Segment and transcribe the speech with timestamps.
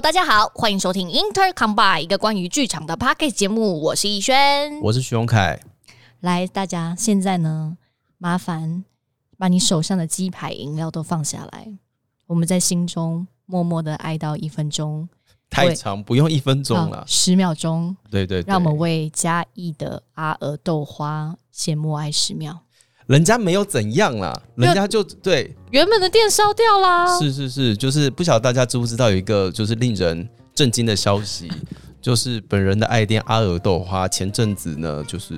[0.00, 4.80] Hello，大家好，欢迎收听 Inter Combine 一个关于剧场的 p o c k e t 节目，我是逸轩。
[4.80, 5.60] 我是徐荣凯。
[6.20, 7.76] 来，大家现在呢，
[8.16, 8.82] 麻烦
[9.36, 11.68] 把你手上的鸡排饮料都放下来，
[12.26, 15.06] 我们在心中默默的哀悼一分钟，
[15.50, 17.94] 太长，不用一分钟了，十秒钟。
[18.10, 22.58] 对对，让我们为嘉义的阿尔豆花先默哀十秒。
[23.10, 27.18] 人家没有怎样啦，人家就对原本的店烧掉啦。
[27.18, 31.50] 是是是，就是不晓得大家知不知道有一个就是令人震惊的消息，
[32.00, 35.36] 就是本人的爱店阿尔豆花前阵子呢，就是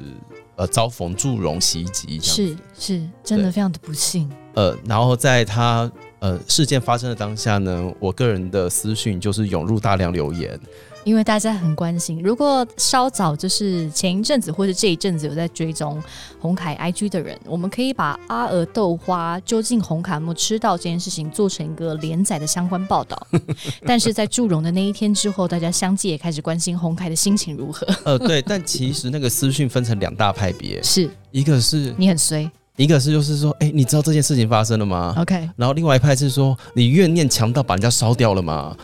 [0.57, 4.31] 呃遭逢祝融袭击，是是，真的非常的不幸。
[4.53, 10.61] 呃，然后在他呃事件发生的当下呢，我个人的私讯就是涌入大量留言。
[11.05, 16.01] 因为大家很关心，如果稍早就是前一阵子或者这一阵子有在追踪
[16.39, 23.21] 红凯 IG 的人，我们可以把阿尔豆花究竟红凯有没有吃到这件事情做成一个连载的相关报道。
[23.85, 27.87] 但是在祝融的那一天之后，大家相继也开始关心红凯的心情如何。
[28.05, 38.77] 呃，对，但其实那个私讯分成两大派别， 是一个是你很衰，一个是就是说，哎，你知道这件事情发生了吗？OK，然后另外一派是说，你怨念强到把人家烧掉了吗？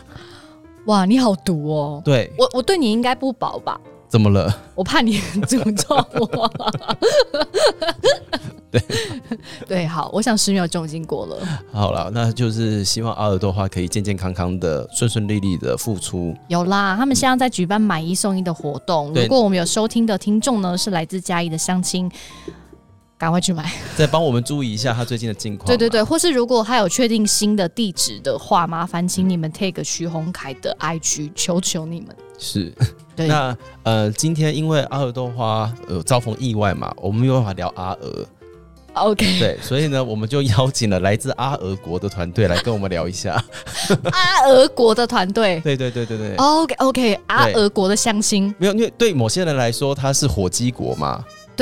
[0.89, 2.01] 哇，你好毒哦！
[2.03, 3.79] 对我，我对你应该不薄吧？
[4.07, 4.51] 怎么了？
[4.73, 6.27] 我怕你诅咒我。
[8.71, 8.81] 对
[9.67, 11.37] 对，好，我想十秒钟已经过了。
[11.71, 16.35] 好了，那就是希望阿尔多花可以健健康康的、顺顺利利的复出。
[16.47, 19.13] 有啦，他们现在在举办买一送一的活动。
[19.13, 22.11] 如果我们有收听的听众呢，是来自嘉义的乡亲。
[23.19, 25.67] 赶快去买，再帮我们注意一下他最近的近况。
[25.67, 32.15] 对对对，或是如果他有确定新的地址的话，麻烦请你们 take 徐宏凯的 IG，求求你们。
[32.37, 32.73] 是，
[33.17, 33.53] 那
[33.83, 37.99] 呃，今天因为阿尔豆花呃遭逢意外嘛，我们没有办法聊阿尔。
[38.93, 43.33] OK，对，所以呢，我们就邀请了来自阿俄国的团队来跟我们聊一下。
[44.11, 46.35] 阿俄国的团队，对对对对对。
[46.37, 51.21] OK OK，阿俄国的乡亲，没有，因为对某些人来说，它是火鸡国嘛。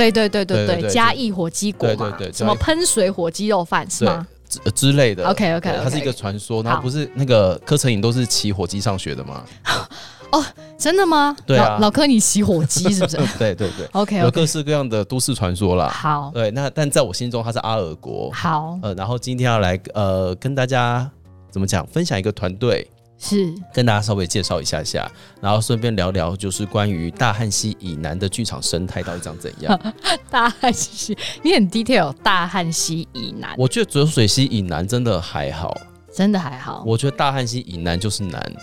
[0.10, 4.26] 对对对对对，嘉义火鸡国嘛，什么喷水火鸡肉饭是吗？
[4.48, 5.28] 之之类的。
[5.28, 6.64] OK OK，它是一个传说。
[6.64, 9.44] 然后不是那个柯成颖都是骑火鸡上学的吗？
[10.32, 10.44] 哦，
[10.78, 11.36] 真的吗？
[11.46, 13.18] 对啊，老柯你骑火鸡是不是？
[13.38, 13.88] 对 对对。
[13.94, 15.88] OK，有各式各样的都市传说啦。
[15.88, 18.30] 好，对，那但在我心中它是阿尔国。
[18.32, 21.10] 好，呃，然后今天要来呃跟大家
[21.50, 22.86] 怎么讲，分享一个团队。
[23.20, 25.10] 是跟大家稍微介绍一下下，
[25.42, 29.80] 然后顺便聊聊，就是关于大汉溪以南的剧场生态到底长怎样。
[30.30, 32.14] 大汉溪，你很 detail。
[32.22, 35.76] 大汉溪以南，我觉得浊水溪以南真的还好，
[36.14, 36.84] 真的还好。
[36.86, 38.54] 我觉得大汉溪以南就是南，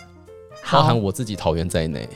[0.70, 2.08] 包含我自己桃园在内。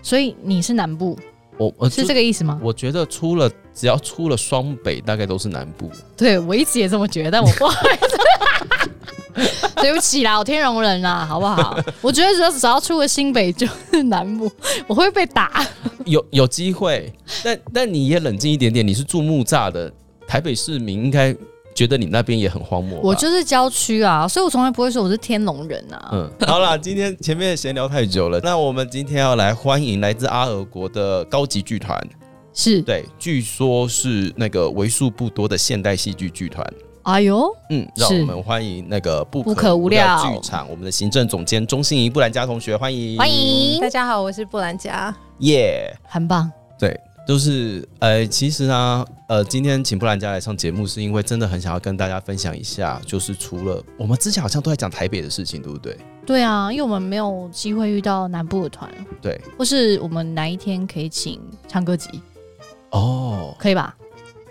[0.00, 1.18] 所以你是南部，
[1.58, 2.58] 我我是这个意思吗？
[2.62, 5.90] 我觉得出了只要出了双北，大概都是南部。
[6.16, 8.18] 对我一直也这么觉得，但我不好意思。
[9.80, 11.78] 对不起啦，我天龙人啦，好不好？
[12.00, 14.50] 我觉得只要只要出了新北就是南部，
[14.88, 15.64] 我会被打。
[16.04, 17.12] 有有机会，
[17.44, 18.86] 但但你也冷静一点点。
[18.86, 19.92] 你是住木栅的
[20.26, 21.34] 台北市民，应该
[21.78, 22.98] 觉得你那边也很荒漠。
[23.04, 26.10] 我就是郊区啊，所以我从来不会说我是天龙人啊。
[26.10, 31.96] 嗯，好啦，今天前面闲聊太久了，那我们今天要来欢迎来自阿尔国的高级剧团，
[32.52, 32.82] 是。
[32.82, 36.66] 对，据说是那个为数不多的现代戏剧剧团。
[37.04, 40.20] 哎呦，嗯，让我们欢迎那个不可无聊。
[40.20, 43.16] 剧场，我们的行政总监钟欣怡布兰佳同学，欢迎。
[43.16, 46.50] 欢迎，大家好，我是布兰佳，耶，很棒。
[46.76, 55.94] 对，就是呃，其实呢，呃，今天请布兰佳来上节目，是因为真的很想要跟大家分享一下，就是除了我们之前好像都在讲台北的事情，对不对？
[56.24, 58.90] 对啊，因为我们没有机会遇到南部的团，
[59.20, 62.22] 对，或是我们哪一天可以请唱歌集，
[62.88, 63.94] 哦，可以吧？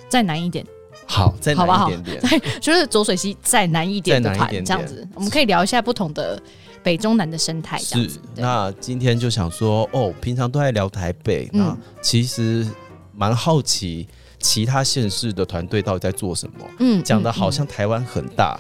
[0.10, 0.64] 再难一点。
[1.08, 6.40] 好，再难一点点，对，就是浊水溪再难一点的团这样子，我们可以聊一下不同的
[6.84, 7.80] 北中南的生态。
[7.80, 12.68] 是，那今天就想说，哦，平常都在聊台北，那其实
[13.16, 14.08] 蛮好奇
[14.40, 16.66] 其他县市的团队到底在做什么。
[16.80, 18.60] 嗯，讲的好像台湾很大，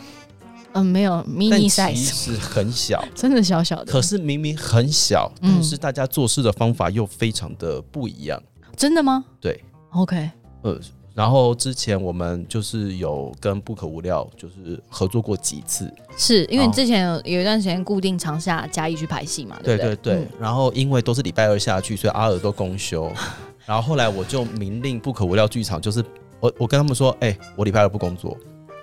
[0.74, 3.91] 嗯，没有，mini size，其实很小， 真的小小的。
[3.91, 8.41] 可是明明很小，但是大家做事的方法又非常的不一样。
[8.75, 9.25] 真的吗？
[9.41, 10.29] 对，OK，
[10.63, 10.79] 呃。
[11.15, 19.95] 然后之前我们就是有跟不可无聊就是合作过几次，是因为之前有一段时间固定长下嘉义去拍戏嘛，对对？
[19.95, 20.27] 对对。
[20.39, 23.12] 然后因为都是礼拜二下去，所以阿尔都公休。
[23.67, 26.01] 然后后来我就明令不可无料剧场，就是
[26.39, 28.35] 我我跟他们说，哎，我礼拜二不工作。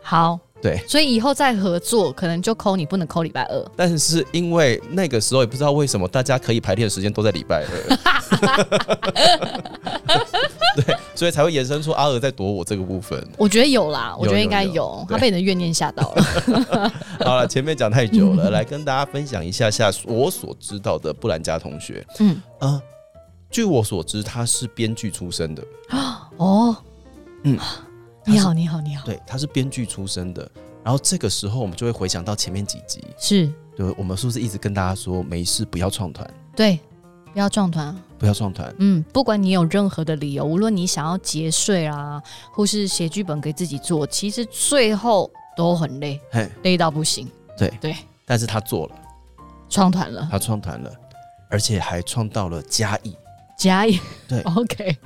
[0.02, 0.38] 好。
[0.60, 0.78] 对。
[0.86, 3.64] 所以以后再合作，可能就扣你不能扣礼拜二。
[3.74, 7.96] 但是因为那个时候也不知道为什么，大家可以排练的时间都在礼拜二。
[10.76, 10.96] 对。
[11.14, 13.26] 所以才会延伸出阿娥在躲我这个部分。
[13.38, 16.92] 我觉得有啦，我觉得应该有有有，对他被你的怨念吓到了。
[17.24, 22.04] 好了，前面讲太久了，来跟大家分享一下下我所知道的布兰佳同学。
[22.18, 22.82] 嗯，呃，
[23.54, 25.64] 据我所知，他是编剧出身的。
[26.38, 26.76] 哦，
[27.44, 27.56] 嗯，
[28.26, 30.50] 你好，你好，你好，对，他是编剧出身的。
[30.82, 33.52] 然后这个时候，我们就会回想到前面几集，是。
[33.76, 36.80] 对，我们是不是一直跟大家说，没事不要创团，对，
[37.32, 37.96] 不要撞团。
[38.18, 38.74] 不要创团？
[38.80, 42.20] 嗯，不管你有任何的理由，无论你想要节税啊，
[42.52, 47.72] 或是写剧本给自己做，其实最后都很累，嘿，累到不行，对。
[47.80, 47.94] 对，
[48.26, 48.96] 但是他做了，
[49.68, 50.92] 创团了，他创团了，
[51.48, 53.16] 而且还创到了嘉义，
[53.56, 53.98] 加油。
[54.28, 54.96] 对， OK，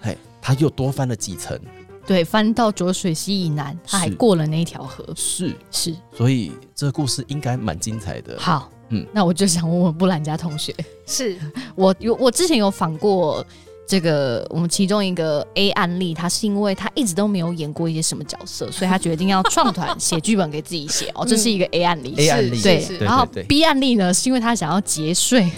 [0.00, 1.58] 嘿，他又多翻了几层，
[2.06, 5.94] 对，翻到浊水溪以南，他还是过了那一条河，是，是。
[6.16, 8.38] 所以这个故事应该蛮精彩的。
[8.38, 8.68] 好。
[8.72, 10.74] 嗯嗯，那我就想问问布兰家同学，
[11.06, 11.38] 是。
[11.76, 13.46] 我有我之前有访过
[13.90, 22.14] 这个我们其中一个 A 案例，他是因为他一直都没有演过一些什么角色，所以他决定要创团写剧本给自己写哦，这是一个 A 案例。
[22.16, 25.50] A 案例对是，对然后 B 案例呢，是因为他想要节税。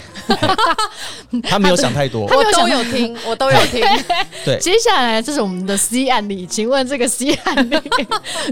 [1.43, 3.85] 他没有想太多 他，没有我想都有听， 我都有听。
[4.43, 7.77] 对，接下来这是我们的 C 案例，请问这个 C 案例，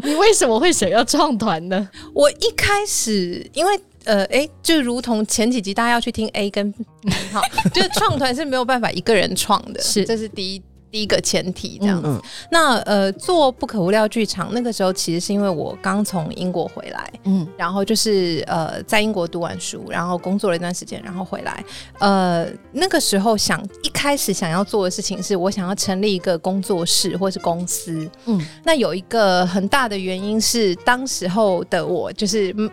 [0.04, 1.90] 你为什么会想要创团呢？
[2.14, 6.86] 我一开始因为呃，哎，就如同前几集大家要去听 A 跟 B
[7.32, 7.42] 哈，
[7.74, 10.62] 就是创团是没有办法一个人创的， 是这是第一。
[10.92, 12.22] 第一个前提这样子，嗯
[12.52, 21.64] 那呃，做不可无料剧场那个时候，其实是因为我刚从英国回来，嗯然后就是呃，在英国读完书，然后工作了一段时间，然后回来。
[22.00, 28.10] 呃，那个时候想一开始想要做的事情是我想要成立一个工作室或是公司。
[28.26, 32.70] 嗯，那有一个很大的原因是，当时候的我就是嗯，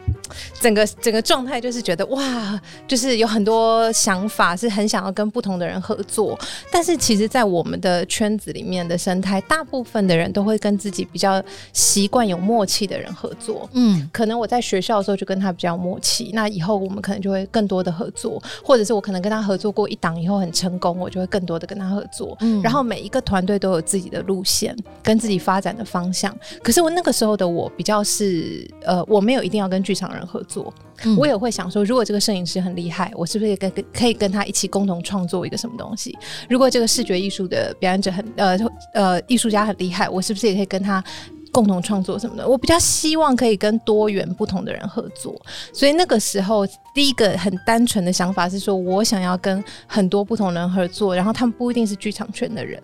[0.60, 6.36] 整个整个状态就是觉得哇，就是有很多想法，是很想要跟不同的人合作。
[6.72, 11.40] 但是其实，在我们的圈子里面的生态，大部分的人都会跟自己比较
[11.72, 13.68] 习惯有默契的人合作。
[13.74, 22.36] 嗯可能我在学校的时候就跟他比较默契，那以后我们可能就会更多的合作，或者是我可能跟他合作过一档以后很成功，我就会更多的跟他合作。
[22.40, 26.34] 嗯然后每一个团队都有自己的路线跟自己发展的方向。
[26.62, 30.72] 可是我那个时候的我比较是呃，我没有一定要跟剧场人合作，
[31.16, 36.16] 我也会想说，如果这个摄影师很厉害，我是不是也跟可以跟他一起共同创作一个什么东西？
[36.48, 38.58] 如果这个视觉艺术的表演者很呃
[38.94, 41.02] 呃艺术家很厉害，我是不是也可以跟他？
[41.50, 45.34] 共同创作什么的，我比较希望可以跟多元不同的人合作，
[45.72, 46.64] 所以那个时候
[46.94, 52.80] 第一个很单纯的想法是说，我想要跟很多不同人合作，然后他们不一定是剧场圈的人，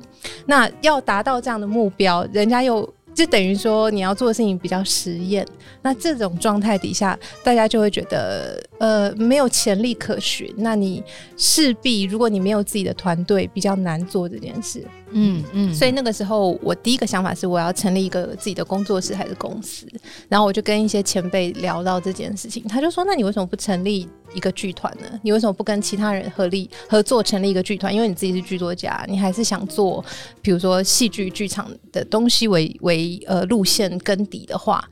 [0.46, 2.82] 那要达到这样的目标，人家又
[3.14, 5.46] 就等于说你要做的事情比较实验，
[5.82, 11.02] 那这种状态底下，大家就会觉得呃没有潜力可循，那你
[11.36, 14.84] 势必如果你没有自己的团队，比较难做这件事。
[15.10, 19.86] 嗯嗯所以那个时候，我第一个想法是我要成立一个自己的工作室还是公司，
[20.28, 25.20] 然后我就跟一些前辈聊到这件事情，他就说：“那你为什么不成立一个剧团呢？
[25.22, 27.94] 你为什么不跟其他人合力合作成立一个剧团？
[27.94, 30.04] 因为你自己是剧作家，你还是想做，
[30.42, 34.84] 比如说戏剧剧场的东西为为呃路线根底的话。”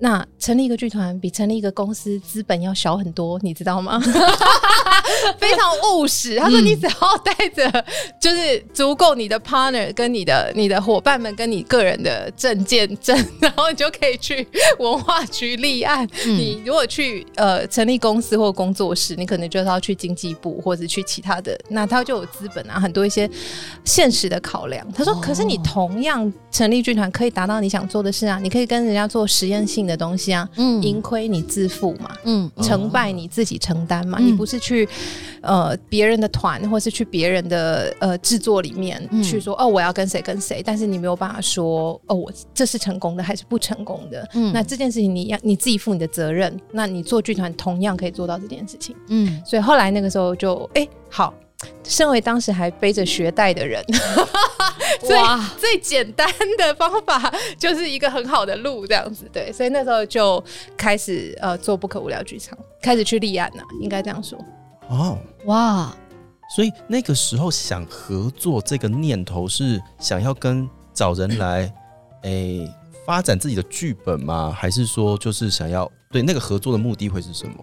[0.00, 4.00] 那成立一个剧团比成立一个公司资本要小很多，你知道吗？
[5.38, 6.36] 非常务实。
[6.36, 7.84] 他说：“你只要带着
[8.20, 14.46] 就是足够你的 partner 跟你的你的伙伴们跟你个人的证件证，然后你就可以去
[14.78, 16.06] 文化局立案。
[16.24, 23.28] 你如果去呃成立公司或工作室，你可能就是要去经济部或者去其他的，那他就有资本啊，很多一些
[23.84, 24.86] 现实的考量。
[24.92, 34.86] 他说：可是你同样成立剧团可以达到你想做的事啊，你可以跟人家做实验性的东西啊，嗯盈亏你自负嘛。”嗯成败你自己承担嘛，嗯你不是去
[35.40, 44.28] 呃别人的团，或是去别人的呃制作里面、嗯去说哦我要跟谁跟谁，但是你没有办法说哦我这是成功的还是不成功的。
[44.34, 48.94] 嗯那这件事情你要你自己负你的责任，那你做剧团同样可以做到这件事情。
[49.08, 51.32] 嗯所以后来那个时候就哎、好，
[51.84, 53.84] 身为当时还背着学贷的人，
[55.00, 60.42] 最哇最简单的方法就是一个很好的路，这样子对，所以那时候就
[60.76, 64.38] 开始呃做不可无聊剧场，开始去立案了，应该这样说。
[64.88, 65.92] 哦，哇
[66.54, 71.70] 所以那个时候想合作这个念头是想要跟找人来，
[72.22, 72.66] 诶、
[73.04, 74.54] 发展自己的剧本吗？
[74.56, 77.54] 还是说就是想要对那个合作的目的会是什么？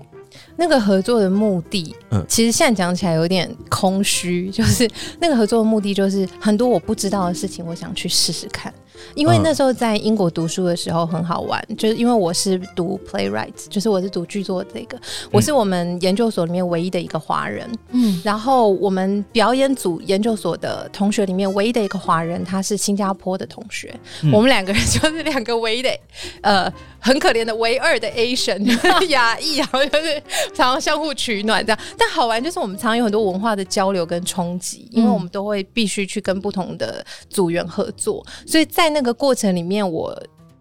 [0.55, 4.89] 那个合作的目的，嗯其实现在讲起来有点空虚， 就是
[5.19, 8.73] 那个合作的目的就是很多我不知道的事情，我想去试试看。
[9.13, 14.97] 因为那时候在英国读书的时候很好玩，就是因为我是读 playwright，就是我是读剧作这个，
[15.31, 17.69] 我是我们研究所里面唯一的一个华人。
[17.91, 23.93] 嗯，然后我们表演组研究所的同学里面唯一的一个华人，他是新加坡的同学。
[24.31, 25.89] 我们两个人就是两个唯一的，
[26.41, 26.73] 呃，
[27.05, 28.65] 很可怜的唯二的 Asian
[29.09, 30.19] 亚裔，然后就是
[30.55, 31.79] 常常相互取暖这样。
[31.95, 40.19] 但好玩就是我们常常有很多文化的交流跟冲击，因为我们都会必须去跟不同的组员合作，所以在那个过程里面，我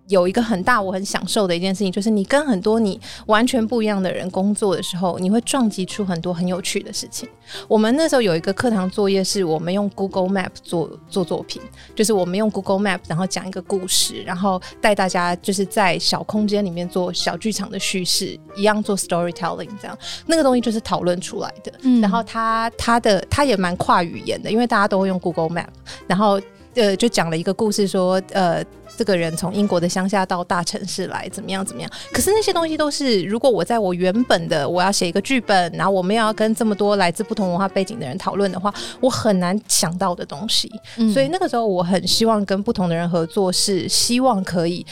[0.09, 7.29] 有一个很大我很享受的一件事情，就是你跟很多你完全不一样的人工作的时候，你会撞击出很多很有趣的事情。
[7.69, 11.61] 我们那时候有一个课堂作业，是我们用 Google Map 做做作品，
[11.95, 19.99] 就是我们用 Google Map，然后讲一个故事，然后带大家就是在小空间里面做小剧场的叙事，一样做 storytelling 这样。
[20.27, 21.73] 那个东西就是讨论出来的。
[21.83, 25.69] 嗯，然后他他的他也蛮跨语言的，因为大家都会用 Google Map，
[26.07, 26.41] 然后。
[26.75, 28.65] 呃，就讲了一个故事，说呃，
[28.97, 31.91] 这个人从英国的乡下到大城市来，怎么样怎么样？
[32.13, 40.71] 可是那些东西都是，如果我在我原本的我要写一个剧本，然后我们要跟这么多来自不同文化背景的人讨论的话，我很难想到的东西。
[41.13, 44.85] 所以那个时候，我很希望跟不同的人合作，是希望可以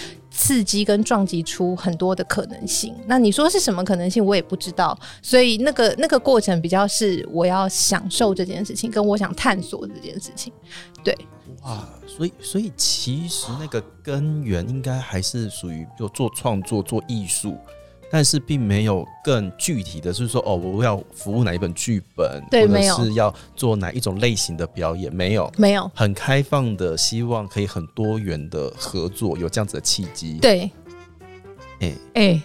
[0.42, 2.92] 刺激跟撞击出很多的可能性。
[3.06, 4.98] 那你说是什么可能性，我也不知道。
[5.22, 10.52] 所以那个那个过程比较是我要享受这件事情，跟我想探索这件事情，
[11.04, 11.16] 对。
[11.62, 17.56] 哇，所以所以其实那个根源应该还是属于就做创作、做艺术，
[18.12, 30.38] 但是并没有更具体的，是说哦，我要服务哪一本剧本，对，没有是要做哪一种类型的表演，没有，没有，很开放的，希望可以很多元的合作，有这样子的契机。
[30.42, 30.70] 对，
[31.80, 32.42] 哎哎，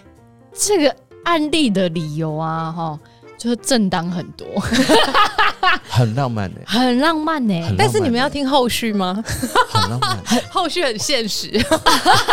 [0.53, 0.95] 这个
[1.25, 2.99] 案例的理由啊，哈。
[3.37, 4.47] 就是正当很多，
[5.87, 7.53] 很浪漫呢，很浪漫呢。
[7.77, 9.23] 但是你们要听后续吗？
[9.69, 10.17] 很浪漫，
[10.49, 11.51] 后续很现实，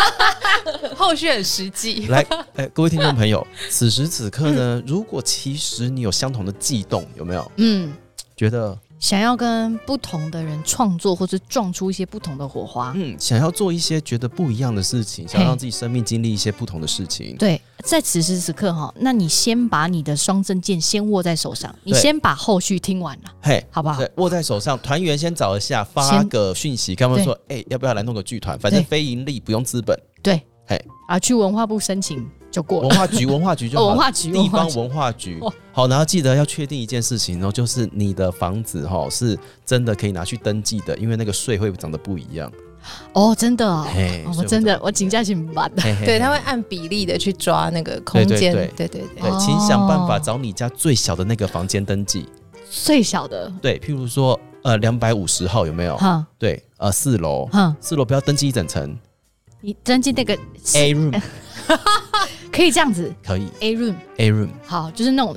[0.96, 2.06] 后续很实际。
[2.08, 2.24] 来，
[2.56, 7.52] 哎，各位听众朋友，此时此刻呢，如果其实你有相同的悸动，有没有？
[7.56, 7.92] 嗯，
[8.36, 8.76] 觉得。
[9.04, 12.94] 想要跟不同的人创作，或是撞出一些不同的火花。
[12.96, 17.36] 嗯，想要做一些觉得不一样的事情，想让自己生命经历一些不同的事情。
[17.36, 23.98] 对，在此时此刻哈，那你先把你的双证件先握在手上，你先把后续听完了，嘿，好不好？
[23.98, 28.58] 对，握在手上，团员先找一下，发个讯息，跟他们说，哎，要不要来弄个剧团？
[28.58, 29.94] 反正非盈利，不用资本。
[30.22, 32.26] 对，嘿，啊，去文化部申请。
[32.54, 33.88] 就过文化局， 文化局就好。
[33.88, 35.40] 文化局，地方文化局。
[35.72, 42.48] 好，然后记得要确定一件事情哦，就是你的房子哈是真的可以拿去登记的，因为那个税会长得不一样。
[43.12, 43.66] 哦，真的，
[44.38, 45.82] 我真的，我请假请办的。
[46.04, 48.52] 对，他会按比例的去抓那个空间。
[48.52, 52.28] 对对对对，请想办法找你家最小的那个房间登记。
[52.70, 53.52] 最小的？
[53.60, 55.96] 对，譬如说呃两百五十号有没有？
[55.96, 57.48] 哈，对，呃四楼，
[57.80, 58.96] 四楼不要登记一整层。
[59.60, 60.38] 你登记那个
[60.74, 61.20] A room。
[62.54, 63.48] 可以这样子，可以。
[63.60, 65.34] A room A room 好，就是那种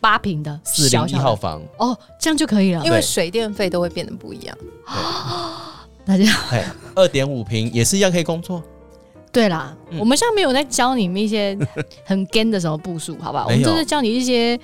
[0.00, 1.62] 八平的四零一号房。
[1.78, 2.84] 哦，这样就可以了。
[2.84, 4.56] 因为水电费都会变得不一样。
[6.04, 6.24] 大家
[6.94, 8.62] 二点五平也是一样可以工作。
[9.32, 11.56] 对啦，我们现在没有在教你们一些
[12.04, 13.46] 很 gan 的什么步数，好不好？
[13.46, 14.58] 我们就是教你一些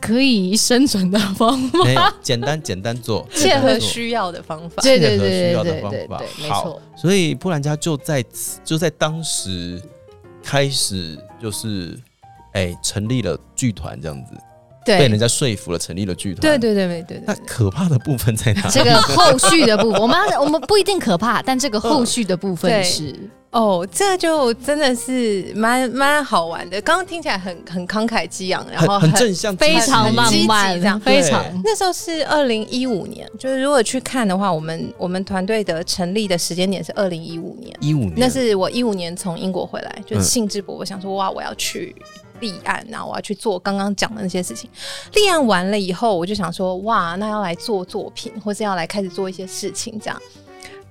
[0.00, 6.08] 可以生存的方法，简单简单做， 切合需要的方法，对对对对对对，
[6.40, 6.80] 没错。
[6.96, 8.24] 所以布兰家就在
[8.64, 9.82] 就在当时。
[10.42, 11.98] 开始就是，
[12.52, 14.36] 哎，成立了剧团这样子，
[14.84, 16.40] 被人家说服了，成立了剧团。
[16.40, 17.22] 对对对对对。
[17.26, 18.68] 那可怕的部分在哪？
[18.70, 23.14] 这个后续的部分， 我们我们不一定可怕，但这个后续的部分是。
[23.52, 26.80] 哦，这就真的是蛮蛮好玩的。
[26.80, 31.44] 刚刚听起来很很慷慨激昂，然后很正向，非常浪漫，这样非常。
[31.62, 37.76] 那时候是二零一五年，就是如果去看的话，我们我们团队的成立的时间点是二零一五年。
[37.78, 41.94] 一五年，那是我一五年从英国回来，就兴致勃勃想说哇，我要去
[42.42, 44.68] 立案，然后我要去做刚刚讲的那些事情。
[45.14, 50.22] 立案完了以后，我就想说哇，那要来做作品，或是要来开始做一些事情，这样。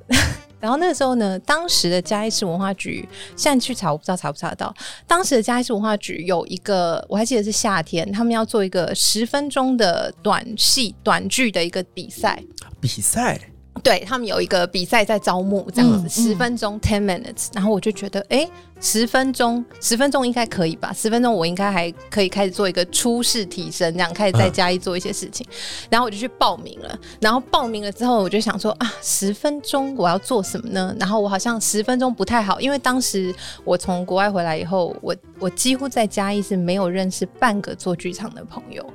[0.59, 4.73] 然后那个时候呢，当时的嘉义市文化局，现在去查我不知道查不查得到。
[5.07, 12.41] 当时的嘉义市文化局有一个，我还记得是夏天，他们要做一个十分钟的短戏短剧的一个比赛。
[12.79, 13.50] 比赛。
[13.83, 18.47] 对他们有一个比赛在招募，这样子十分钟 ten minutes，然后我就觉得，哎，
[18.79, 20.93] 十分钟，十分钟应该可以吧？
[20.93, 25.45] 十分钟我应该还可以开始做一个初试提升，这样开始在家里做一些事情。
[25.89, 30.95] 然后我就去报名了，然后报名了之后，我就想说啊，十分钟我要做什么呢？
[30.99, 33.33] 然后我好像十分钟不太好，因为当时
[33.63, 38.85] 我从国外回来以后，我我几乎在嘉义是没有认识半个做剧场的朋友，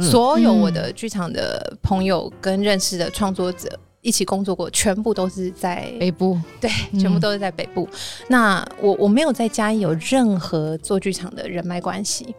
[0.00, 3.78] 所有我的剧场的朋友跟认识的创作者。
[4.02, 7.88] 一起工作过，全部都是在北部，对，嗯全部都是在北部。
[8.28, 12.34] 那我我没有在嘉义有任何做剧场的人脉关系。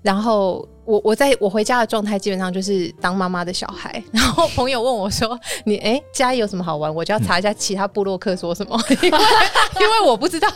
[0.00, 4.02] 然后我我在我回家的状态基本上就是当妈妈的小孩。
[4.10, 9.18] 然后朋友问我说：“你哎，嘉义有什么好玩？”我就要查一下其他部落客说什么，因 为
[9.80, 10.48] 因为我不知道，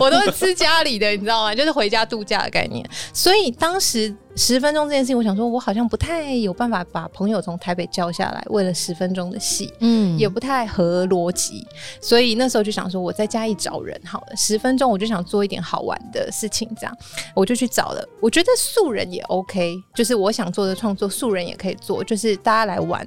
[0.00, 1.54] 我都是吃家里的，你知道吗？
[1.54, 2.82] 就是回家度假的概念。
[3.12, 9.72] 所以当时十分钟这件事情，我想说，我好像不太有办法把朋友从台北叫下来，为了十分钟的戏。
[9.80, 11.66] 嗯也不太合逻辑，
[12.00, 16.96] 所以那时候就想说，我在家里找人好了，十分钟我就想做一点好玩的事情，这样
[17.34, 18.06] 我就去找了。
[18.20, 23.06] 我觉得素人也 OK，就是我想做的创作，素人也可以做，就是大家来玩，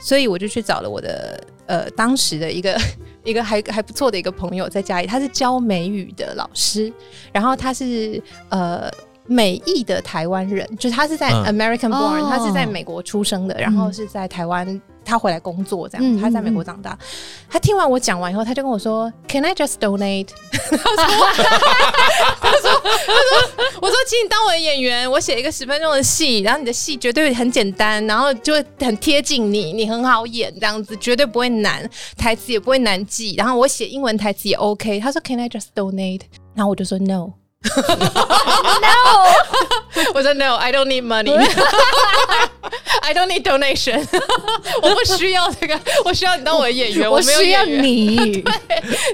[0.00, 2.78] 所以我就去找了我的呃当时的一个
[3.22, 6.92] 一个还还不错的一个朋友在家里，他是教美语的老师，
[7.32, 8.90] 然后他是呃。
[9.26, 16.96] 美裔的台湾人，就是他是在嗯 American born，、哦他是在美国出生的，然后是在台湾，他回来工作这样，嗯他在美国长大。
[17.48, 20.76] 他听完我讲完以后，他就跟我说：“Can I just donate？” 他说
[22.40, 36.22] ：“他说，他说，我说，请你当我的演员，我写一个十分钟的戏，然后你的戏绝对很简单，然后就会很贴近你，你很好演，这样子绝对不会难，台词也不会难记，然后我写英文台词也 OK。”他说：“Can I just donate？”
[36.54, 37.32] 然后我就说 “No。”
[37.64, 37.72] no，
[40.14, 44.06] 我说 No，I don't need money，I don't need donation，
[44.82, 47.64] 我不需要这个，我需要你当我的演员，我没有需要。
[47.64, 48.44] 你，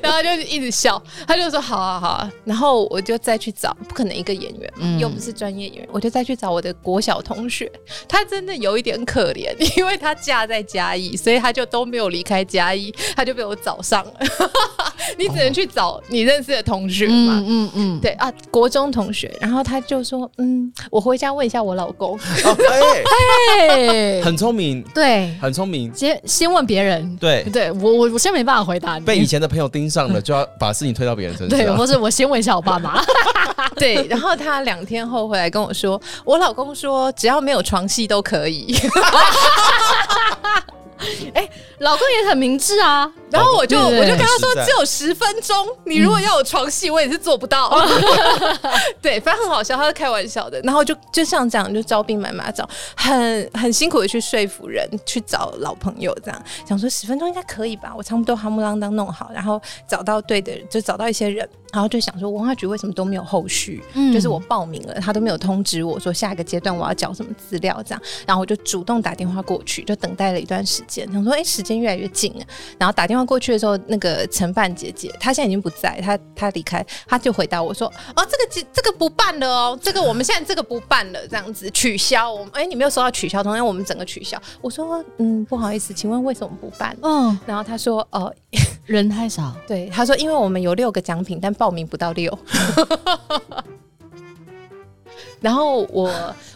[0.03, 7.71] 然后他就一直笑，他就说好啊好啊，然后我就再去找，不可能一个演员，嗯又不是专业演员，我就再去找我的国小同学，
[8.09, 14.13] 他真的有一点可怜，因为他嫁在嘉义，所以他就都没有离开嘉义，他就被我找上了。
[15.19, 17.35] 你只能去找你认识的同学嘛。
[17.39, 22.17] 嗯嗯嗯，对啊，国中同学，然后他就说：“嗯，我回家问一下我老公。
[22.17, 23.03] 哦 哎
[23.67, 25.93] 对，很聪明，对，很聪明。
[25.95, 31.77] 先先问别人，对，对我我我现在没办法回答你，被以前的朋友盯上了， 就要把事情推到别人身上对，上。
[31.77, 33.03] 或是我先问一下我爸妈，
[33.77, 38.77] 对，然后他两天后回来跟我说，我老公说只要没有床戏都可以。
[41.79, 47.69] 老公也很明智啊，然后我就对我就跟他说只有十分钟，你如果要有床戏，我也是做不到。
[49.03, 50.61] 对，反正很好笑，他是开玩笑的。
[50.61, 56.41] 然后就就像这样，就招兵买马找，很很辛苦的去说服人，去找老朋友，这样。
[56.69, 63.83] 想说十分钟应该可以吧，我差不多哈木啷当弄好，然后找到对的，就找到一些人，然后就想说文化局为什么都没有后续？
[63.95, 72.45] 嗯就是我报名了，他都没有通知我说下一个阶段我要缴什么资料，这样，然后我就主动打电话过去，就等待了一段时间，想说，哎、时间越来越近了，
[72.79, 84.41] 然后打电话过去的时候，那个承办姐姐她现在已经不在，她她离开，她就回答我说，哦，这个这这个不办了哦，这个我们现在这个不办了，这样子取消，我们哎、你没有收到取消通知，我们整个取消。
[84.61, 86.95] 我说，嗯，不好意思，请问为什么不办？
[87.03, 88.33] 嗯，然后她说，哦、
[88.85, 92.37] 人太少， 对，他说因为我们有六个奖品，但报名不到六。
[95.41, 96.11] 然后我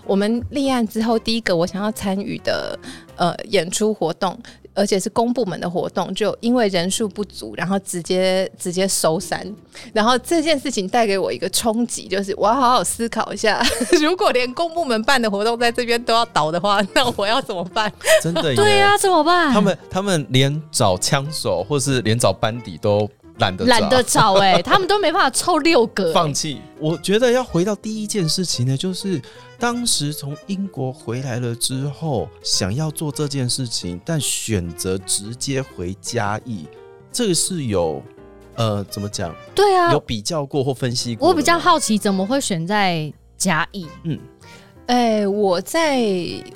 [0.04, 2.76] 我们立案之后，第一个我想要参与的
[3.14, 4.36] 呃演出活动，
[4.74, 9.46] 而且是公部门的活动，就因为人数不足，然后直接直接收山。
[9.92, 13.62] 然后这件事情带给我一个冲击，就是我要好好思考一下，
[14.02, 17.92] 如果连公部门办的活动在这边都要倒的话，那我要怎么办？
[18.20, 18.56] 真的耶。
[18.56, 19.52] 对呀，怎么办？
[19.52, 23.08] 他们他们连找枪手或是连找班底都
[23.38, 26.60] 懒得懒得找找哎， 他们都没办法凑六个，放弃。
[26.78, 29.20] 我觉得要回到第一件事情呢，就是
[29.58, 36.66] 当时从英国回来了之后，想要做这件事情，但选择直接回嘉义，
[37.12, 38.02] 这个是有
[38.54, 39.34] 呃怎么讲？
[39.54, 41.28] 对啊有，比较过或分析过？
[41.28, 44.18] 我比较好奇怎么会选在嘉义，嗯，
[44.86, 46.00] 哎、我在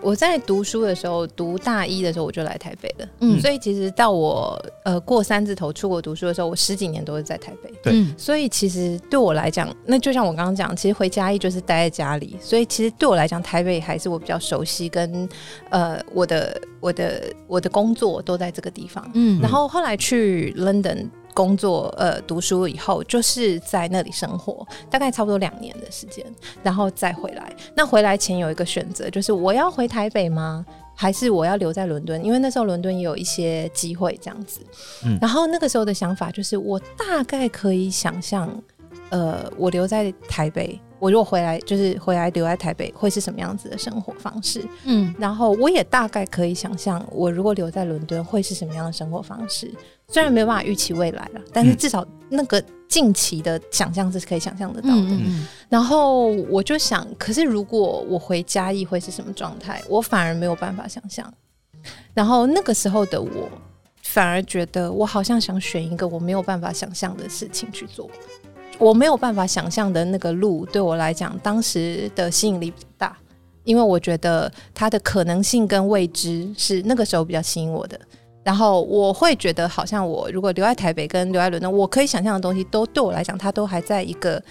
[0.01, 7.71] 我在读书的时候，读大一的时候我就来台北了，嗯所以其实到我呃过三字头出国读书的时候，我十几年都是在台北。
[7.83, 15.29] 对嗯所以其实对我来讲，那就像我刚刚讲，其实回家一就是待在家里，所以其实对我来讲，台北还是我比较熟悉，跟
[15.71, 19.11] 呃我的我的我的工作都在这个地方。
[19.15, 26.25] 嗯然后后来去 London 工作，呃，读书以后，就是在那里生活，大概差不多两年的时间，
[26.63, 27.53] 然后再回来。
[27.75, 30.65] 那回来前有一个选择，就是我要回台北吗？
[30.95, 32.23] 还是我要留在伦敦？
[32.23, 34.61] 因为那时候伦敦也有一些机会这样子。
[35.07, 38.51] 嗯然后那个时候的想法就是，我大概可以想象，
[39.09, 44.63] 呃，我留在台北，我如果回来，就是回来留在台北，会是什么样子的生活方式？
[44.85, 49.73] 嗯然后我也大概可以想象，我如果留在伦敦会是什么样的生活方式。
[50.11, 54.95] 虽然没有办法预期未来了，但是嗯至少那个近期的想象是可以想象得到的。
[54.97, 59.81] 嗯嗯然后我就想，可是如果我回家义会是什么状态？
[59.89, 61.33] 我反而没有办法想象。
[62.13, 63.49] 然后那个时候的我
[64.03, 68.11] 反而觉得我好像想选一个我没有办法想象的事情去做，
[68.79, 73.17] 我没有办法想象的那个路，对我来讲，当时的吸引力比较大，
[73.63, 77.99] 因为我觉得它的可能性跟未知是那个时候比较吸引我的。
[78.43, 84.43] 然后我会觉得，好像我如果留在台北跟留在伦敦，我可以想象的东西，都对我来讲，它都还在一个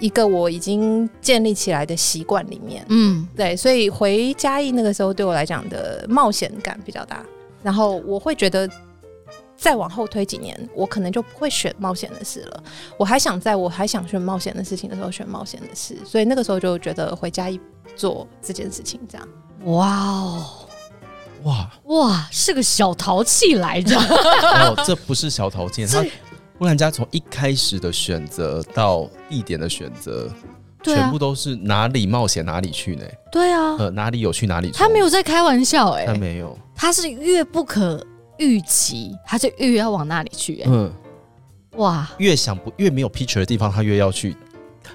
[0.00, 2.84] 一个我已经建立起来的习惯里面。
[2.88, 7.24] 嗯，对，所以回嘉义那个时候对我来讲的冒险感比较大，
[7.62, 8.68] 然后我会觉得
[9.56, 12.62] 再往后推几年，我可能就不会选冒险的事了。
[12.96, 17.60] 我还想在我还想选冒险的事情的时候选冒险的事，所以那个时候就觉得回嘉义
[17.94, 19.28] 做这件事情，这样。
[19.64, 20.46] 哇哦，
[21.44, 21.70] 哇。
[21.84, 23.96] 哇，是个小淘气来着。
[24.00, 26.04] 哦，这不是小淘气，他
[26.58, 30.34] 乌兰家从一开始的选择到地点的选择，啊。
[30.82, 33.04] 全部都是哪里冒险哪里去呢？
[33.30, 38.02] 对啊，呃，哪里有去哪里冲，他没有在开玩笑哎、他没有，他是越不可
[38.38, 40.90] 预期，他就越要往那里去哎、嗯，
[41.76, 44.34] 哇，越想不越没有 picture 的地方，他越要去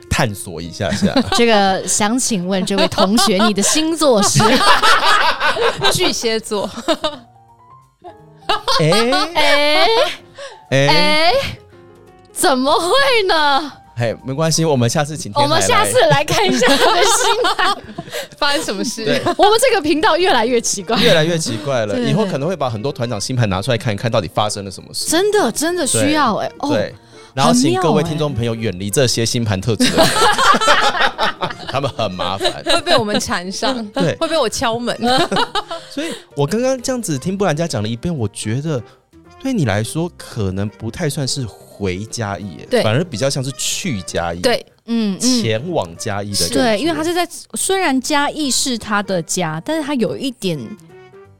[0.09, 1.13] 探索一下下。
[1.37, 4.39] 这个想请问这位同学，你的星座是？
[5.91, 6.69] 巨蟹座，
[8.79, 8.89] 哎
[9.35, 9.87] 哎
[10.69, 11.33] 哎，哎，
[12.31, 12.89] 怎么会
[13.27, 13.71] 呢？
[13.97, 17.77] 嘿，没关系，我们下次请天我们海来下次来看一下他的星盘。
[18.37, 19.01] 发生什么事？
[19.37, 25.05] 我们这个频道越来越奇怪，越来越奇怪了，对对对以后可能会把很多团长星盘拿出来看一看，到底发生了什么事。
[25.09, 26.93] 真的真的需要哎、哦，对，
[27.35, 30.07] 然后请各位听众朋友远离这些星盘特质的人，
[31.67, 32.63] 他们很麻烦。
[32.63, 34.97] 会被我们缠上，对会被我敲门。
[35.91, 38.81] 所以我刚刚这样子听布兰家讲了一遍，我觉得
[39.43, 45.41] 对你来说可能不太算是回嘉义耶，对反而比较像是去家意，，对，嗯嗯。
[45.41, 46.47] 前往嘉义的。
[46.47, 50.57] 对，因为他是在虽然嘉义是他的家，但是他有一点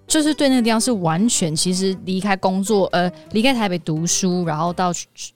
[0.08, 4.92] 就是对那个地方是完全其实离开工作，呃，离开台北读书，然后到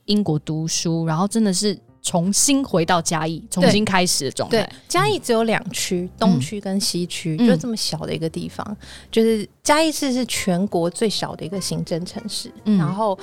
[0.06, 8.78] 英国读书，然后真的是重新回到嘉义，重新开始的状对态。，嘉义只有两区，东区跟西区，嗯就这么小的一个地方。
[9.12, 13.18] 就是嘉义市是全国最小的一个行政城市，嗯然后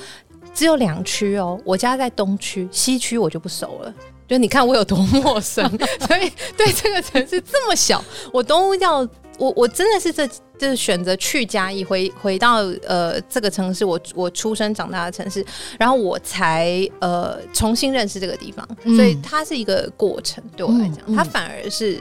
[0.53, 1.59] 只有两区哦。
[1.65, 3.95] 我家在东区，西区我就不熟了。
[4.29, 5.65] 就你看我有多陌生，
[6.07, 8.99] 所以对这个城市这么小，我都要
[9.39, 10.29] 我我真的是这
[10.59, 15.45] 就是选择去嘉义回回到呃这个城市，我我出生长大的城市，
[15.79, 22.01] 然后我才呃重新认识这个地方，嗯所以它是一个过程对我来讲，嗯嗯它反而是。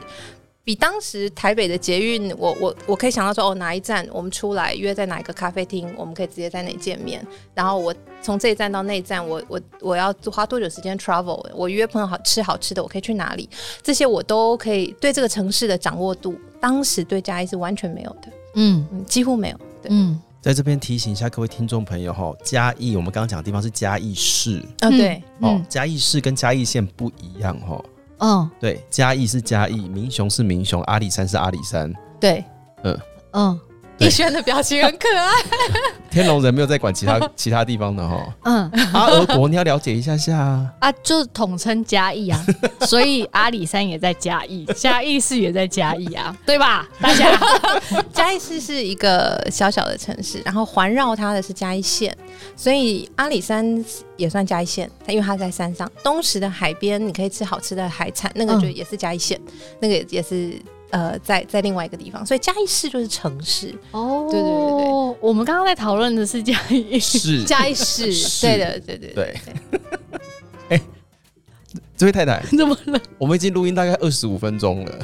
[0.64, 7.24] 比当时台北的捷运，我我我可以想到说，哦，哪一站我们出来约在哪一个咖啡厅，我们可以直接在那里见面。
[7.54, 11.40] 然后我从这一站到那一站，我我我要花多久时间 travel？
[11.54, 13.48] 我约朋友好吃好吃的，我可以去哪里？
[13.80, 18.84] 这些我都可以对这个城市的掌握度，当时对嘉义是完全没有的，嗯。
[18.90, 19.56] 嗯，几乎没有。
[19.80, 24.58] 对，嗯，在这边提醒一下各位听众朋友哈，嘉义我们刚刚讲的地方是嘉义市。
[24.80, 27.82] 啊、对，哦嗯，嘉义市跟嘉义县不一样哈。
[28.18, 31.92] 嗯对，嘉义是嘉义，民雄是民雄，阿里山是阿里山。
[32.20, 32.44] 对，
[32.82, 32.98] 嗯。
[33.32, 33.65] 对
[33.98, 35.32] 逸轩的表情很可爱。
[36.10, 38.34] 天龙人没有在管其他 其他地方的哈。
[38.44, 40.70] 嗯阿俄国你要了解一下下啊。
[40.80, 42.44] 啊，就统称嘉义啊，
[42.86, 46.88] 所以阿里山也在嘉义，嘉义市也在嘉义啊，对吧？
[47.00, 47.38] 大家
[48.12, 52.16] 嘉义市是一个小小的城市，然后环绕它的是嘉义县，
[52.56, 53.84] 所以阿里山
[54.16, 55.90] 也算嘉义县，它因为它在山上。
[56.02, 59.38] 东石的海边，你可以吃好吃的海产，那个就嗯也是嘉义县，
[59.80, 60.52] 那个也也是
[60.90, 64.28] 呃在在另外一个地方，所以嘉义市就是城市，哦。
[64.30, 65.16] 对对对对。
[65.20, 68.46] 我们刚刚在讨论的是嘉义，市嘉义市，是。
[68.46, 70.80] 对的，对对对
[71.96, 73.00] 这位太太，怎么了？
[73.16, 74.98] 我们已经录音大概二十五分钟了，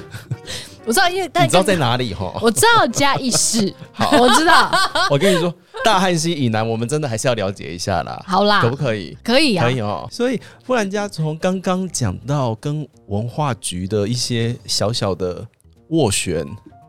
[0.84, 2.38] 我知道，因为但你知道在哪里哈？
[2.42, 4.70] 我知道嘉义市， 好，我知道，
[5.08, 8.60] 我跟你说，大汉溪以南，我们真的还是要了解一下啦，好啦。
[8.60, 9.16] 可不，可以？
[9.24, 9.64] 可以啊。
[9.64, 10.06] 可，以哦。
[10.12, 15.46] 所以布兰家从刚刚讲到跟文化局的一些小小的
[15.92, 16.44] 斡旋，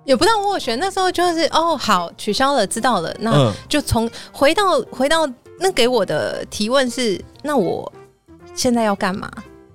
[0.05, 7.91] 也不到斡旋，那时候就是哦，好取消了，知道了，那嗯，就从回到回到那给我的提问是，那我
[8.55, 9.31] 现在要干嘛？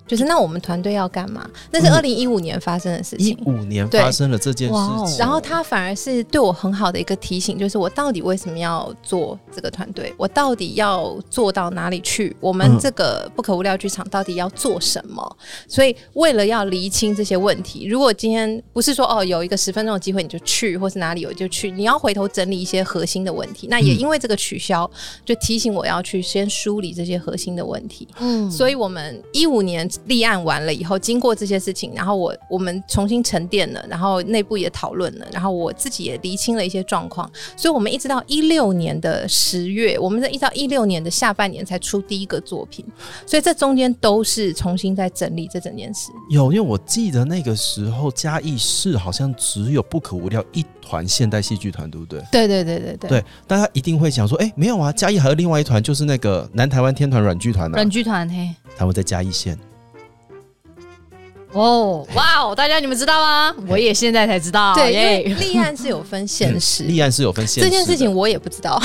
[0.09, 1.49] 就是那我们团队要干嘛？
[1.71, 3.45] 那是嗯二零一五年发生的事情一情。
[3.45, 4.75] 五年发生了这件事
[5.07, 10.13] 情，然后他反而是对我很好的一个提醒，就是我到底为什么要做这个团队？
[10.17, 12.35] 我到底要做到哪里去？
[12.41, 15.37] 我们嗯这个不可无聊剧场到底要做什么？
[15.69, 23.67] 所以为了要厘清这些问题，如果今天不是说哦有一个十分钟的机会你就去，或是哪里有就去，你要回头整理一些核心的问题。
[23.69, 24.91] 那也嗯因为这个取消，
[25.25, 28.09] 就提醒我要去先梳理这些核心的问题。
[28.21, 42.85] 嗯所以我们一五年立案完了以后，经过这些事情，然后我我们重新沉淀了，然后内部也讨论了，然后我自己也厘清了一些状况，所以我们一直到一六年的十月，我们在一直到一六年的下半年才出第一个作品，
[43.27, 46.11] 所以这中间都是重新在整理这整件事。
[46.31, 52.23] 有，因为我记得那个时候嘉义市好像只有不可无聊一团现代戏剧团，对不对？
[52.31, 58.55] 对对对对对对，大家一定会想说，哎、没有啊，嘉义还有另外一团，就是那个南台湾天团软剧团啊软，剧团嘿。
[58.77, 59.59] 他们在嘉义县。
[61.53, 62.55] 哦，哇哦！
[62.55, 63.55] 大家你们知道吗？
[63.69, 64.75] 我也现在才知道。
[64.75, 68.81] 对，因为立案是有分现实，立案是有分县这件事情我也不知道，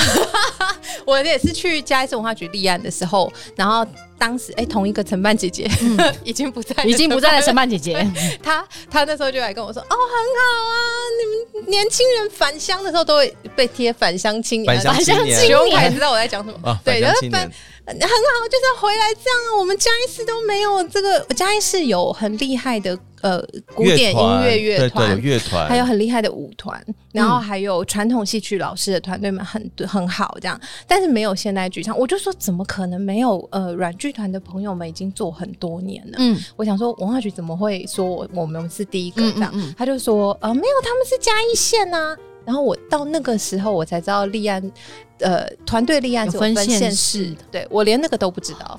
[1.04, 3.86] 我也是去嘉义市文化局立案的时候，然后
[4.18, 5.70] 当时哎、同一个承办姐姐、
[6.24, 7.94] 已经不在，已经不在了，承办姐姐。
[8.42, 10.76] 她她那时候就来跟我说，哦，很好啊，
[11.20, 16.58] 你们年轻人返乡的时候都会被贴返乡青年，返乡青年徐荣凯知道我在讲什么。
[16.62, 17.50] 啊，对，返然后返
[17.86, 19.58] 很好，就是要回来这样啊。
[19.58, 23.42] 我们嘉义市都没有这个，嘉义市有很厉害的呃
[23.74, 31.96] 古典音乐乐团，乐团，还有很厉害的舞团，然后还有传统戏曲老师的团队们很很好，这样，但是没有现代剧场。
[31.98, 33.46] 我就说怎么可能没有？
[33.50, 36.14] 呃，软剧团的朋友们已经做很多年了。
[36.18, 39.50] 嗯，我想说文化局怎么会说我我们是第一个这样？
[39.52, 44.72] 嗯嗯嗯他就说呃没有，他们是嘉义县呐、然后我到那个时候我才知道立案。
[45.20, 48.78] 呃，团队立案是有分县县市市，对我连那个都不知道。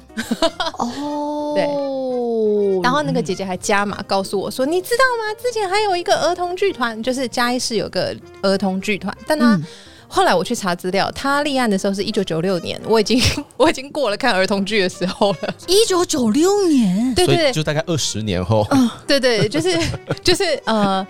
[0.77, 1.63] 哦， 对
[2.83, 5.33] 然后那个姐姐还加码告诉我说：“你知道吗？
[5.41, 9.63] 之前还有一个儿童剧团，就是嘉义市有个儿童剧团，但他、嗯
[10.07, 13.19] 后来我去查资料，他立案的时候是一九九六年，我已经
[13.57, 15.53] 我已经过了看儿童剧的时候了。
[15.67, 19.75] 一九九六年，对对對就大概二十年后，嗯对对，就是
[20.21, 21.05] 就是呃。”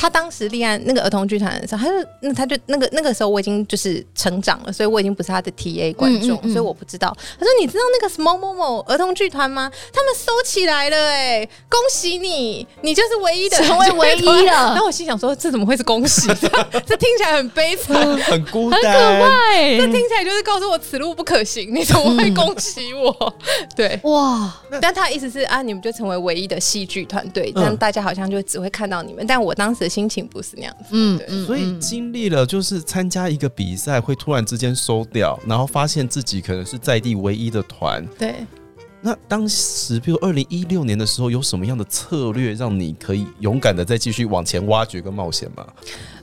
[0.00, 7.12] 他当时立案那个儿童剧团的时候，他就那他就那个那个时候我已经就是成长了，所以我已经不是他的 T A 观众，嗯嗯嗯所以我不知道。
[7.36, 9.68] 他说：“你知道那个什么某某儿童剧团吗？
[9.92, 16.28] 他们收起来了、哎，恭喜你，你就是唯一的成为唯一的 然后我心想说：这怎么会是恭喜？
[16.28, 16.48] 这
[16.86, 19.20] 这听起来很悲惨，很孤单很可单。
[19.20, 21.74] 怕欸这听起来就是告诉我此路不可行。
[21.74, 23.34] 你怎么会恭喜我？
[23.74, 23.98] 对。
[24.04, 29.26] 哇，但他的意思是啊，你们就成为唯一的戏剧团队，但大家好像就只会看到你们。
[29.26, 38.06] 但我当时的心情不是那样子，嗯嗯，所以经历了就是参加一个比赛，会突然之间收掉，然后发现自己可能是在地唯一的团。
[38.18, 38.46] 对。
[39.00, 45.64] 那当时，比如二零一六年的时候，有什么样的策略让你可以勇敢的再继续往前挖掘跟冒险吗？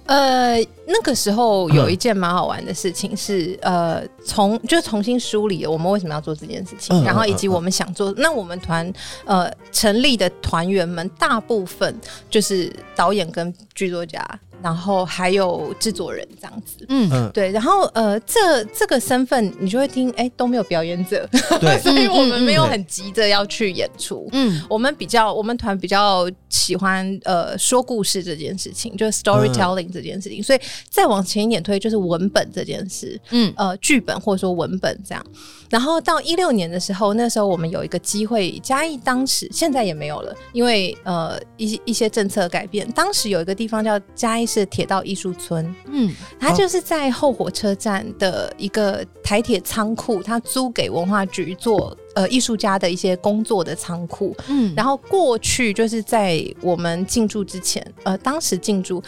[0.05, 8.13] 呃，那个时候有一件蛮好玩的事情是，呃，从就重新梳理了我们为什么要做这件事情，嗯然后以及我们想做。
[8.17, 8.91] 那我们团
[9.25, 14.23] 呃成立的团员们，大部分就是导演跟剧作家，
[14.61, 16.85] 然后还有制作人这样子。
[16.89, 21.27] 嗯嗯，对，然后呃，这这个身份你就会听，哎，都没有表演者，
[21.59, 24.27] 对， 所以我们没有很急着要去演出。
[24.31, 30.41] 嗯我们比较，我们团比较喜欢呃说故事这件事情，就是 storytelling 这件事情。
[30.41, 35.25] 所以再往前一点推，就是文本这件事，嗯呃，剧本或者说文本这样。
[35.69, 42.89] 然后到一六年的时候，那时候我们有一个机会，嘉义当时现在也没有了，因为呃一一些政策改变。
[42.91, 54.35] 当时有一个地方叫嘉义市铁道艺术村，嗯它就是在后火车站的一个台铁仓库，它租给文化局做呃艺术家的一些工作的仓库。
[54.47, 59.01] 嗯，然后过去就是在我们进驻之前，呃，当时进驻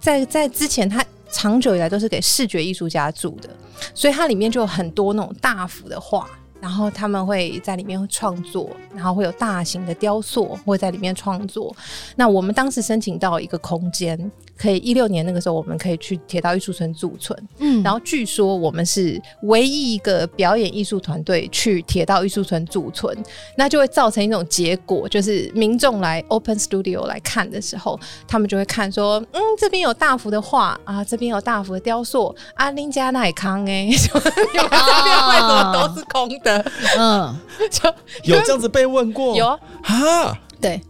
[0.00, 3.48] 在在之前，它长久以来都是给视觉艺术家住的，
[3.94, 6.28] 所以它里面就有很多那种大幅的画。
[6.60, 11.74] 然后他们会在里面创作，然后会有大型的雕塑会在里面创作。
[12.14, 14.30] 那我们当时申请到一个空间，
[14.62, 17.36] 可以一六年那个时候，我们可以去铁道艺术村驻村。
[17.58, 23.16] 嗯然后据说我们是唯一一个表演艺术团队去铁道艺术村驻村，
[23.56, 27.98] 那就会造成一种结果，就是民众来 Open Studio 来看的时候，
[28.28, 36.72] 他们就会看说，嗯，这边有大幅的画啊，这边有大幅的雕塑，啊，林家奈康哎， 就你们这边为什么都是空的？
[36.96, 37.36] 嗯，
[37.68, 39.34] 就有这样子被问过？
[39.34, 40.80] 有啊，哈，对，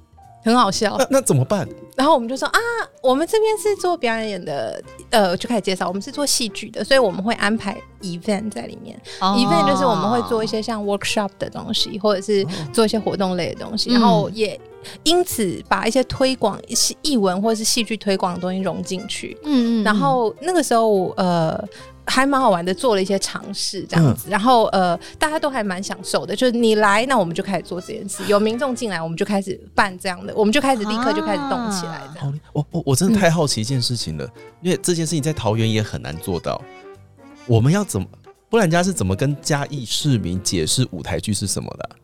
[0.43, 0.97] 很好笑。
[0.99, 1.69] 那那怎么办？
[1.97, 2.59] 然后我们就说啊，
[3.03, 8.99] 我们这边是做表演的，呃，就开始介绍，我们是做戏剧的，所以我们会安排 event 在里面。
[9.21, 14.59] event 就是我们会做一些像 workshop 的东西，或者是做一些活动类的东西，嗯然后也
[15.05, 19.37] 因此把一些推广戏译文或者是戏剧推广的东西融进去。
[19.45, 21.63] 嗯嗯，然后那个时候呃。
[22.07, 26.35] 还蛮好玩的，做了一些尝试这样子，然后呃，大家都还蛮享受的。
[26.35, 32.29] 就是你来，那我们就开始做这件事；有民众进来，我们就开始办这样的，我们就开始立刻就开始动起来这样。
[32.29, 34.29] 哦，我我我真的太好奇一件事情了，
[34.61, 36.61] 因为这件事情在桃园也很难做到。
[37.47, 38.07] 我们要怎么
[38.49, 41.97] 不然人家是怎么跟嘉义市民解释舞台剧是什么的啊、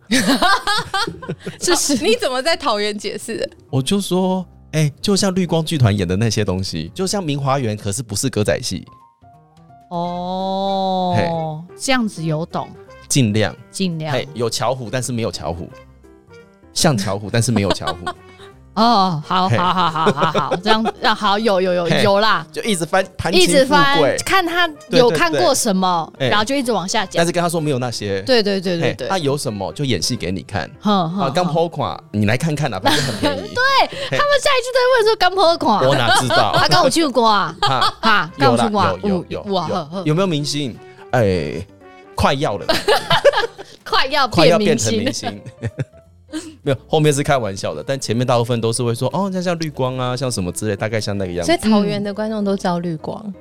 [1.59, 3.51] 这 是 你怎么在桃园解释的？
[3.69, 8.85] 我就说，哎、就像绿光剧团演的那些东西，就像明华园，可是不是歌仔戏，
[9.89, 12.69] 哦，这样子有懂，
[13.09, 14.15] 尽量，尽量。
[14.15, 15.69] 哎、有巧虎，但是没有巧虎，
[16.73, 18.11] 像巧虎，但是没有巧虎，
[18.79, 19.57] 哦，好嘿。
[19.57, 27.15] 好好好好好，这样啊，好有有有有啦，就一直翻攀一直翻，看他有看过什么，哎然后就一直往下讲。
[27.17, 27.27] 但。
[27.27, 30.71] 是跟他说没有那些，对对对对嘿对，他有什么就演戏给你看。
[30.81, 33.41] 哼啊，刚抛款，你来看看啊，反正很便宜。
[33.55, 36.53] 对他们下一次都会问说刚破款，我哪知道？
[36.57, 40.15] 他 刚有去过啊，哈，哈，有啦刚有去过啊，有有有哇，有。
[40.15, 40.77] 没有明星？
[41.11, 41.67] 哎，
[42.15, 42.67] 快要了，
[43.85, 45.41] 快要快要变成明，星。
[46.63, 51.53] 没有，后面是开玩笑的，但前面大部分都是会说哦，像像绿光啊，像什么之类，大概像那个样子。
[51.53, 51.71] 所以。
[51.71, 53.33] 桃园的观众都知道绿光。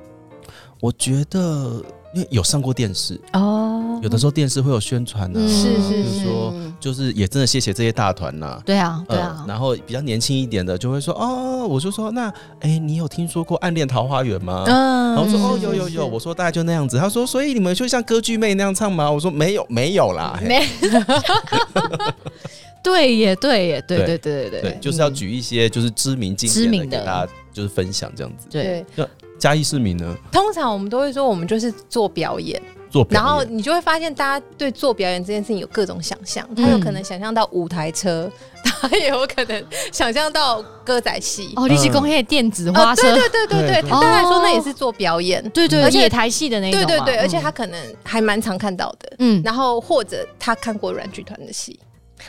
[0.80, 1.82] 我觉得，
[2.14, 3.98] 因为有上过电视，哦。
[4.00, 6.02] 有的时候电视会有宣传啊，是是是。
[6.02, 14.62] 比如说嗯就是也真的谢谢这些大团呐、对啊对呃啊，然后比较年轻一点的就会说哦，我就说那哎，你有听说过《暗恋桃花源》吗？
[14.68, 15.14] 嗯。
[15.14, 16.96] 然后说哦是是有有有，我说大概就那样子。
[16.96, 19.10] 他说所以你们就像歌剧妹那样唱吗？
[19.10, 20.64] 我说没有没有啦，没，
[22.82, 26.86] 对耶对耶，对对对对对对，就是要举一些就是知名经知名的。
[26.88, 28.46] 典的给大家就是分享这样子。
[28.50, 29.06] 对，对，
[29.38, 30.16] 嘉义市民呢？
[30.32, 32.60] 通常我们都会说我们就是做表演，
[32.90, 38.30] 做表，然后你就会发现大家对做表演这件事情有各种想象，他有可能想象到舞台车，
[38.64, 41.52] 他也有可能想象到歌仔戏。
[41.56, 47.42] 哦，立即工业电子花哦，车，对对对对对，对他当然说那也是做表演，对对，而且野台戏的那种嘛，对对对，而且嗯。
[47.42, 49.12] 他可能还蛮常看到的。
[49.18, 49.42] 嗯。
[49.44, 51.78] 然后或者他看过软剧团的戏，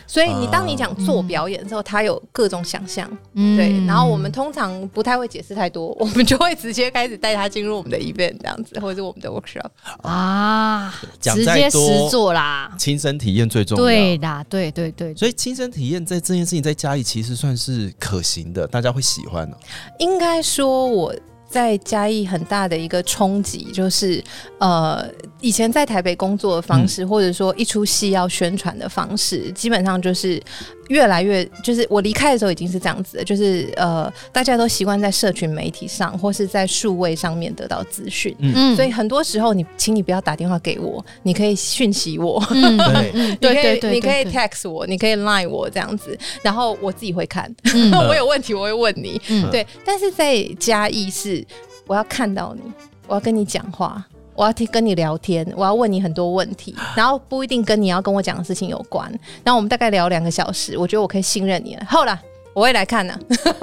[0.08, 3.86] 所以你当你讲做表演的时候，他有各种想象，嗯对。
[3.86, 9.69] 然后我们通常不太会解释太多，我们就会直接开始带他进入我们的 event 这样子，或者是我们的 workshop。
[10.02, 13.84] 啊，直接实做啦，亲身体验最重要。
[13.84, 19.60] 对啦，对对对，所以亲身体验在这件事情在家里其实算是可行的，大家会喜欢的、哦
[19.99, 21.13] 应该说我。
[21.50, 24.24] 在嘉义很大的一个冲击，就是
[24.60, 25.04] 呃，
[25.42, 30.42] 以前在台北工作的方式，或者说一出戏要宣传的方式，基本上就是
[30.89, 38.75] 越来越，就是我离开的时候已经是这样子的，就是呃，大家都习惯在社群媒体上或是在数位上面得到资讯，嗯。
[38.75, 42.78] 所以很多时候你，请你不要打电话给我，你可以讯息我，嗯。
[42.78, 43.12] 对。
[43.13, 47.91] 嗯你可以对对对，你可以 text 我，你可以 line 我这样子，然后我自己会看，嗯。
[48.10, 49.49] 我有问题我会问你，嗯。
[49.52, 49.65] 对。
[49.86, 51.45] 但是在嘉义是
[51.86, 52.62] 我要看到你，
[53.08, 54.04] 我要跟你讲话。
[54.39, 59.06] 我要听跟你聊天，我要问你很多问题， 然后不一定跟你要跟我讲的事情有关。
[59.43, 61.84] 然后我们大概聊两个小时，我觉得我可以信任你了。
[61.86, 62.17] 后来
[62.54, 63.19] 我会来看呢、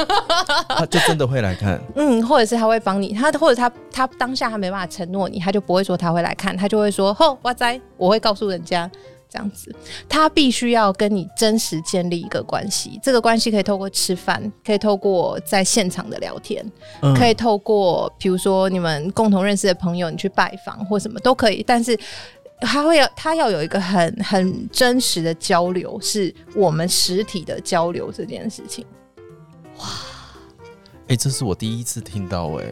[0.68, 1.80] 他就真的会来看。
[1.94, 8.90] 嗯，或者是他会帮你，他或者他他当下他没办法承诺你，他就不会说他会来看，他就会说吼哇塞，我会告诉人家
[9.28, 9.74] 这样子。
[10.08, 16.64] 他必须要跟你真实建立一个关系，这个关系可以透过吃饭，可以透过在现场的聊天，
[17.02, 21.98] 嗯可以透过比如说你们共同认识的朋友，你去拜访或什么都可以，但是。
[22.58, 28.82] 他会要，他要有一个很很真实的交流，是我们实体的交流这件事情。
[29.78, 29.84] 哇
[31.08, 32.64] 哎、这是我第一次听到哎、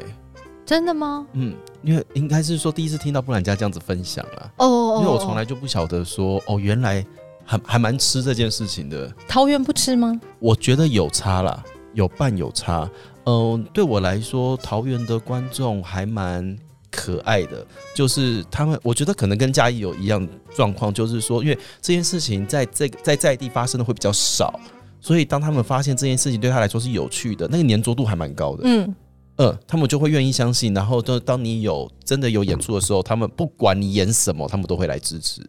[0.65, 1.27] 真的吗？
[1.35, 7.05] 嗯，因为应该是说第一次听到布兰家这样子分享啊，哦，因为我从来就不晓得说哦，原来
[7.45, 9.13] 还还蛮吃这件事情的。
[9.29, 10.21] 桃园不吃吗？
[10.39, 12.91] 我觉得有差啦，有半有差。
[13.27, 16.57] 嗯、对我来说，桃园的观众还蛮
[16.91, 24.61] 可爱的，就是他们，我觉得可能跟嘉义有一样状况，就是说，因为这件事情在这个在在地发生的会比较少，
[25.01, 28.63] 所以当他们发现这件事情对他来说是有趣的，那个粘着度还蛮高的。
[28.65, 28.95] 嗯，
[29.37, 35.43] 嗯，他们就会愿意相信，然后就当你有真的有演出的时候，他们不管你演什么，他们都会来支持。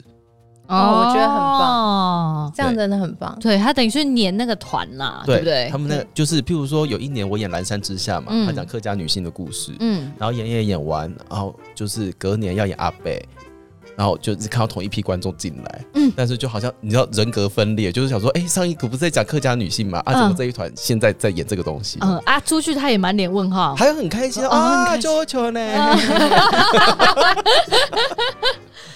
[0.67, 2.51] 哦我觉得很棒。
[2.55, 3.37] 这样真的很棒。
[3.39, 5.69] 对他等于是黏那个团啦，对不对？
[5.69, 13.23] 他们那个就是，譬如说有一年我演《蓝山之下》嘛，嗯他讲客家女性的故事，嗯，然后演演演完，然后就是隔年要演阿贝，
[13.95, 21.97] 然后就是看到同一批观众进来，嗯但是就好像你知道人格分裂，就是想说，哎、上一个不是在讲客家女性嘛，啊，嗯怎么这一团现在在演这个东西？
[22.01, 25.59] 嗯啊，出去他也满脸问号，还有很开心啊，开心球球呢？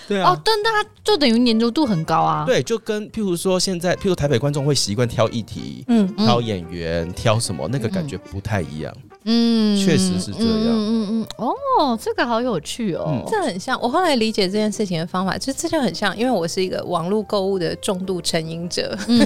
[0.08, 8.92] 对啊，，哦但他就等于粘着度很高啊。，对，就跟譬如说现在，譬如台北观众会习惯挑议题、嗯，嗯挑演员、挑什么，那个感觉不太一样。
[8.96, 9.09] 嗯
[9.78, 13.24] 确实是这样嗯嗯嗯，哦，这个好有趣哦嗯。
[13.28, 13.80] 这很像。
[13.82, 19.20] 我后来理解这件事情的方法，就这就很像，因为我是一个网络购物的重度成瘾者，嗯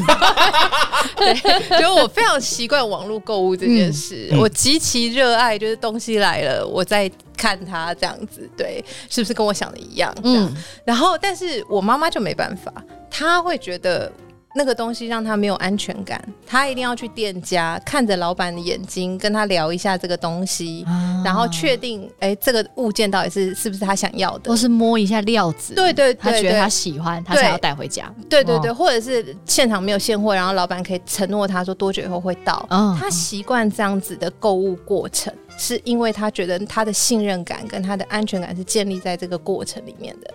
[1.15, 10.13] 对，就我非常习惯网络购物这件事，嗯嗯我极其热爱，就是东西来了，我在看他这样子，对，是不是跟我想的一样？
[10.23, 10.53] 这样，嗯，
[10.85, 12.71] 然后但是我妈妈就没办法，
[13.09, 14.11] 她会觉得。
[14.55, 20.85] 那个东西让他没有安全感，他一定要去店家看着老板的眼睛，跟他聊一下这个东西，
[21.25, 24.51] 然后确定，哎，这个物件到底是是不是他想要的。
[24.51, 32.65] 或，是摸一下料子，对对他觉得他喜欢，他对想要带回家，对对对，哦或者是现场没有现货，然后老板可以承诺他说多久以后会到。
[32.69, 32.95] 嗯。
[32.99, 40.33] 他习惯这样子的购物过程，是因为他觉得他的信任感跟他的安全感是建立在这个过程里面的。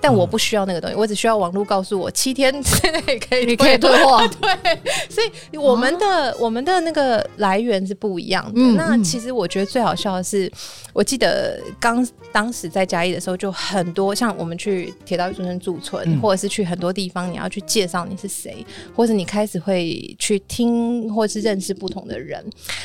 [0.00, 4.78] 但我不需要那个东西，我只需要网络告诉我七天 之内可以你可以退货， 对，
[5.08, 5.22] 所
[5.52, 8.60] 以我们的、我们的那个来源是不一样的。
[8.72, 10.50] 那其实我觉得最好笑的是，
[10.92, 16.20] 我记得刚当时在嘉义的时候，就很多像我们去铁道中村驻村，嗯。
[16.20, 22.44] 或者是去很多地方，你要去介绍你是谁，或者你开始会去听或是认识不同的人，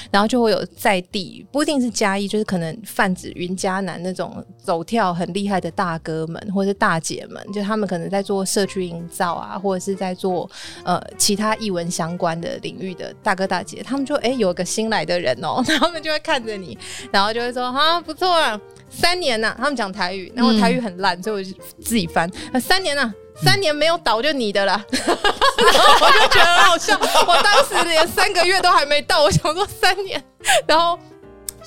[0.10, 10.50] 然后就会有在地不一定是嘉义，就是可能泛指云嘉南那种走跳很厉害的大哥们或者是大姐们，就他们可能在做社区营造啊，或者是在做
[10.84, 16.78] 呃其他艺文相关的领域的大哥大姐，他们就哎、有个新来的人哦， 他们就会看着你，
[17.12, 22.28] 然后就会说啊不错啊，三年呐、他们讲台语，然后台语很烂，所以我就自己翻，
[22.60, 26.98] 三年呐、三年没有倒就你的啦，然后我就觉得很好笑。
[27.00, 30.24] 我当时连三个月都还没到，我想说三年，
[30.66, 30.98] 然后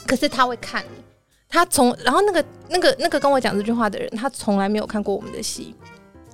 [0.07, 1.05] 可是他会看你，
[1.49, 5.75] 他从然后那个那个那个跟我讲这句话的人，他从来没有看过我们的戏。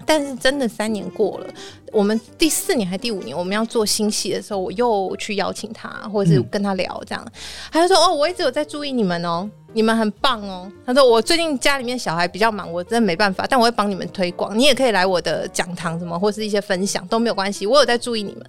[0.07, 1.47] 但是真的三年过了，
[1.91, 7.27] 我们第四年还第五年，我们要做新戏的时候，我又去邀请他，或者是跟他聊这样，
[7.73, 18.45] 他就说：“哦，我一直有在注意你们哦，你们很棒哦。”他说：“我最近家里面小孩比较忙，我真的没办法，但我会帮你们推广，你也可以来我的讲堂什么，或是一些分享都没有关系，我有在注意你们。”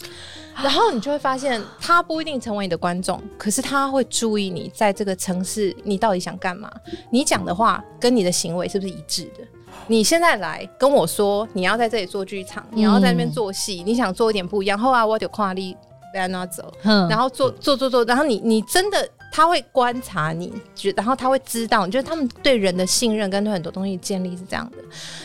[0.64, 6.72] 然后你就会发现，他不一定成为你的观众，可是他会注意你在这个城市，你到底想干嘛？
[7.10, 9.46] 你讲的话跟你的行为是不是一致的？
[9.88, 15.76] 你现在来跟我说你要在这里做剧场，你要在那边做戏，你想做一点不一样，后来我就跨立
[16.12, 20.54] 不要拿走，嗯然后做做做做，然后你你真的他会观察你，
[20.96, 24.78] 然后他会知道，就是他们对人的信任跟对很多东西建立是这样的。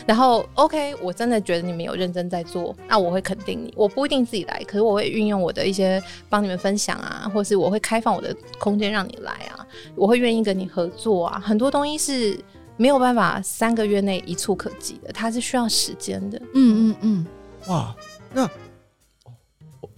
[0.05, 3.73] 然后 OK，我真的觉得你们有认真在做，那我会肯定你。
[3.73, 12.37] 我不一定自己来，可是我会运用我的一些帮你们分享啊，或是我会开放我的空间让你来啊，我会愿意跟你合作啊，很多东西是。
[12.77, 16.41] 没有办法三个月内一触可及的，它是需要时间的。
[16.55, 17.25] 嗯嗯嗯，
[17.67, 17.95] 哇，
[18.33, 18.49] 那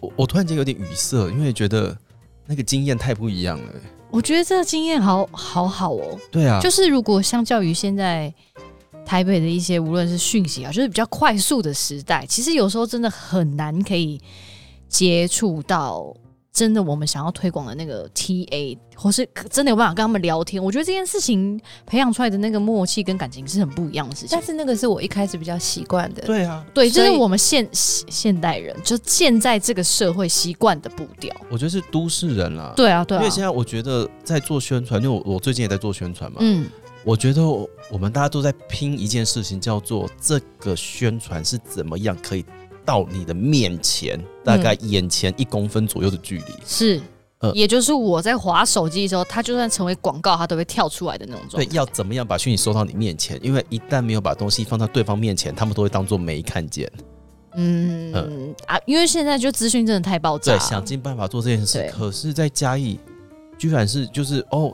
[0.01, 1.97] 我我突然间有点语塞，因为觉得
[2.45, 3.74] 那个经验太不一样了。
[4.14, 8.32] 我觉得这个经验好好好哦，对啊，就是如果相较于现在
[9.03, 14.22] 台北的一些无论是讯息啊，就是比较快速的时代，其实有时候真的很难可以
[14.88, 16.16] 接触到
[16.54, 20.64] 真的我们想要推广的那个 TA，或是真的有办法跟他们聊天。
[20.64, 24.43] 我觉得这件事情培养出来的那个默契跟感情是很不一样的事情但。
[24.43, 26.22] 是那个是我一开始比较习惯的。
[26.22, 31.36] 对啊，对，这所以是我们现现现代人就现在这个社会习惯的步调。
[31.49, 32.72] 我觉得是都市人啦。
[32.76, 36.68] 对啊，对啊因为，现在我觉得在做宣传，因为我我最近也在做宣传嘛，嗯，
[37.04, 42.45] 我觉得我我们大家都在拼一件事情，叫做这个宣传是怎么样可以
[42.86, 46.53] 到你的面前，大概眼前一公分左右的距离。
[46.65, 47.01] 是。
[47.39, 51.75] 呃也就是我在划手机的时候，它就算成为广告，它都会跳出来的那种状对，态。
[51.75, 53.38] 要怎么样把讯息收到你面前？
[53.43, 56.89] 因为一旦没有把东西放到对方面前，他们都会当做没看见。
[57.55, 62.97] 嗯啊，因为现在就资讯真的太爆炸对，了，想尽办法做这件事，可是，在嘉义，
[63.57, 64.73] 居然是就是哦，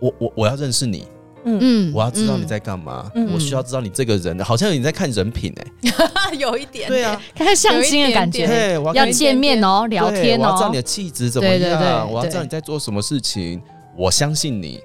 [0.00, 1.04] 我我我要认识你，
[1.46, 1.58] 嗯。
[1.60, 1.92] 嗯。
[1.94, 3.32] 我要知道你嗯在干嘛，嗯。
[3.32, 6.88] 我需要知道你这个人，好像你在看人品哎、 有一点。
[6.88, 10.44] 对啊，看相亲的感觉，对，我看要见面哦，聊天哦。
[10.44, 13.62] 我要知道你的，气质怎么样，我要知道你在做什么事情，
[13.96, 14.80] 我相信你，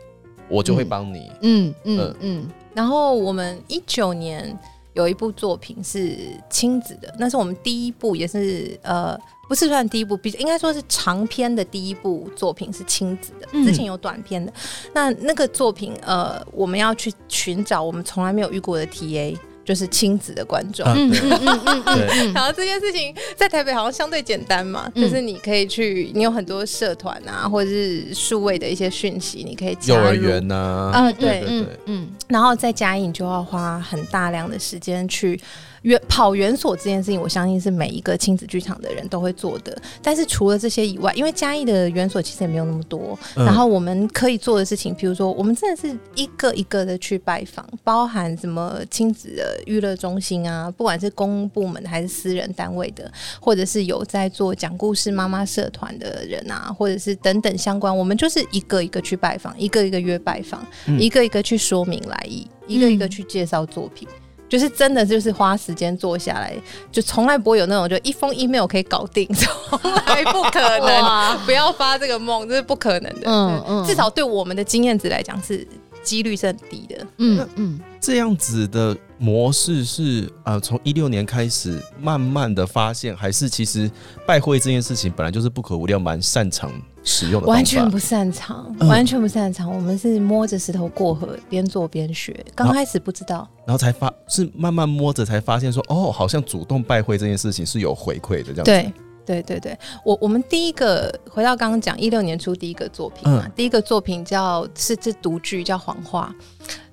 [0.47, 1.31] 我就会帮你。
[1.41, 2.15] 嗯嗯嗯。
[2.21, 4.57] 嗯，然后我们一九年
[4.93, 6.17] 有一部作品是
[6.49, 9.17] 亲子的，那是我们第一部，也是呃，
[9.51, 13.45] 不是算第一部，比应该说是长篇的第一部作品是亲子的。
[13.51, 13.65] 嗯。
[13.65, 14.53] 之前有短篇的，
[14.93, 20.85] 那那个作品呃，我们要去寻找我们从来没有遇过的 TA，就是亲子的观众。
[20.85, 21.03] 啊对。
[21.03, 22.07] 嗯嗯嗯嗯嗯对。
[22.27, 25.03] 嗯，然后这件事情在台北好像相对简单嘛，嗯。
[25.03, 30.01] 就是你可以去，你有很多社团啊，或者是数位的一些讯息，你可以加入。
[30.01, 30.55] 幼儿园呐、
[30.93, 31.43] 啊，对，对。
[31.49, 32.09] 嗯嗯。
[32.29, 35.37] 然后在嘉义，你就要花很大量的时间去
[35.81, 39.75] 园跑园所这件事情，我相信是每一个亲子剧场的人都会做的。
[40.01, 64.07] 但是除了这些以外，因为嘉义的园所其实也没有那么多，嗯然后我们可以做的事情，比如说我们真的是一个一个的去拜访，包含什么亲子的娱乐中心啊，不管是公部门还是私人单位的，或者是有在做讲故事妈妈社团的人啊，或者是等等相关，我们就是一个一个去拜访，一个一个约拜访，嗯一个一个去说明来意，一个一个去介绍作品。
[64.51, 66.53] 就是真的，就是花时间做下来，
[66.91, 71.37] 就从来不会有那种就一封 email 可以搞定，从来不可能。
[71.45, 73.21] 不要发这个梦，这是不可能的。
[73.23, 75.65] 嗯嗯嗯至少对我们的经验值来讲，是
[76.03, 77.07] 几率是很低的。
[77.19, 83.89] 嗯嗯，这样子的模式是呃，从一六年开始慢慢的发现，还是其实
[84.27, 86.69] 拜会这件事情本来就是不可无料，蛮擅长
[87.03, 89.73] 使用的完全不擅长，嗯完全不擅长。
[89.73, 92.45] 我们是摸着石头过河，边做边学。
[92.55, 98.63] 刚开始不知道，然后才发是慢慢摸着才发现说，哦，好像主动拜会这件事情是有回馈的这样子。
[98.63, 98.93] 对。
[99.23, 106.33] 对对对，我我们第一个回到刚刚讲一六年初第一个作品嘛，嗯第一个作品叫是这独剧叫《谎话》，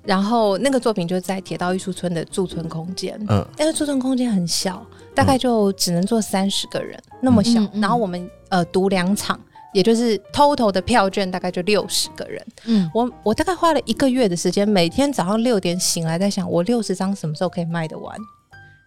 [0.03, 4.85] 然后那个作品就是在铁道艺术村的驻村空间，嗯但是驻村空间很小，
[5.15, 7.59] 大概就只能坐三十个人，那么小。
[7.73, 9.37] 然后我们呃读两场，
[9.73, 12.45] 也就是 total 的票券大概就六十个人。
[12.65, 18.15] 嗯，我我大概花了一个月的时间，每天早上六点醒来，在想我六十张什么时候可以卖得完。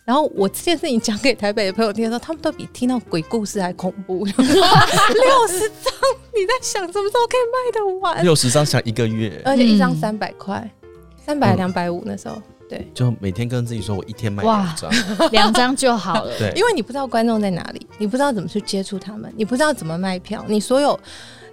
[0.04, 4.24] 然后我这件事情讲给台北的朋友听的时候，他们都比听到鬼故事还恐怖。
[4.34, 5.94] 六十张，
[6.34, 8.22] 你在想什么时候可以卖得完？
[8.24, 10.68] 六十张想一个月，而且一张嗯三百块，
[11.24, 12.42] 三百嗯两百五那时候。
[12.72, 14.90] 对，就每天跟自己说我一天卖两张，
[15.30, 16.32] 两张就好了。
[16.38, 20.98] 对，因为你不知道观众在哪里，你不知道怎么去接触他们，你不知道怎么卖票，你所有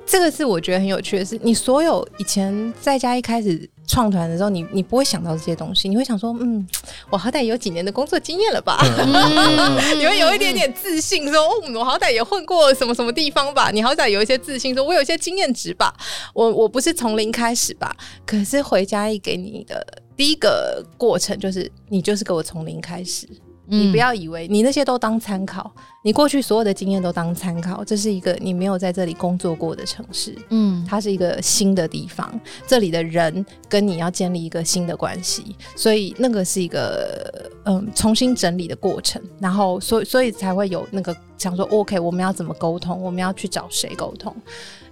[0.05, 6.65] 这个是我觉得很有趣的是，你所有以前在家一开始创团的时候，你你不会想到这些东西，你会想说，嗯，
[7.09, 8.77] 我好歹有几年的工作经验了吧。
[8.99, 13.71] 嗯 你会有一点点自信，说：“哦，我好歹也混过什么什么地方吧？
[13.71, 15.91] 你好歹有一些自信，说我有一些经验值吧？
[16.33, 17.93] 我我不是从零开始吧？
[18.27, 19.85] 可是回家一给你的
[20.15, 23.27] 第一个过程就是，你就是给我从零开始。
[23.69, 25.71] 嗯你不要以为你那些都当参考，
[26.03, 30.35] 你过去所有的经验都当参考，这是一个你没有在这里工作过的城市。
[30.49, 44.35] 嗯它是一个新的地方，这里的人跟你要建立一个新的关系，所以那个是一个嗯重新整理的过程，然后所以所以才会有那个想说 OK，我们要怎么沟通，我们要去找谁沟通，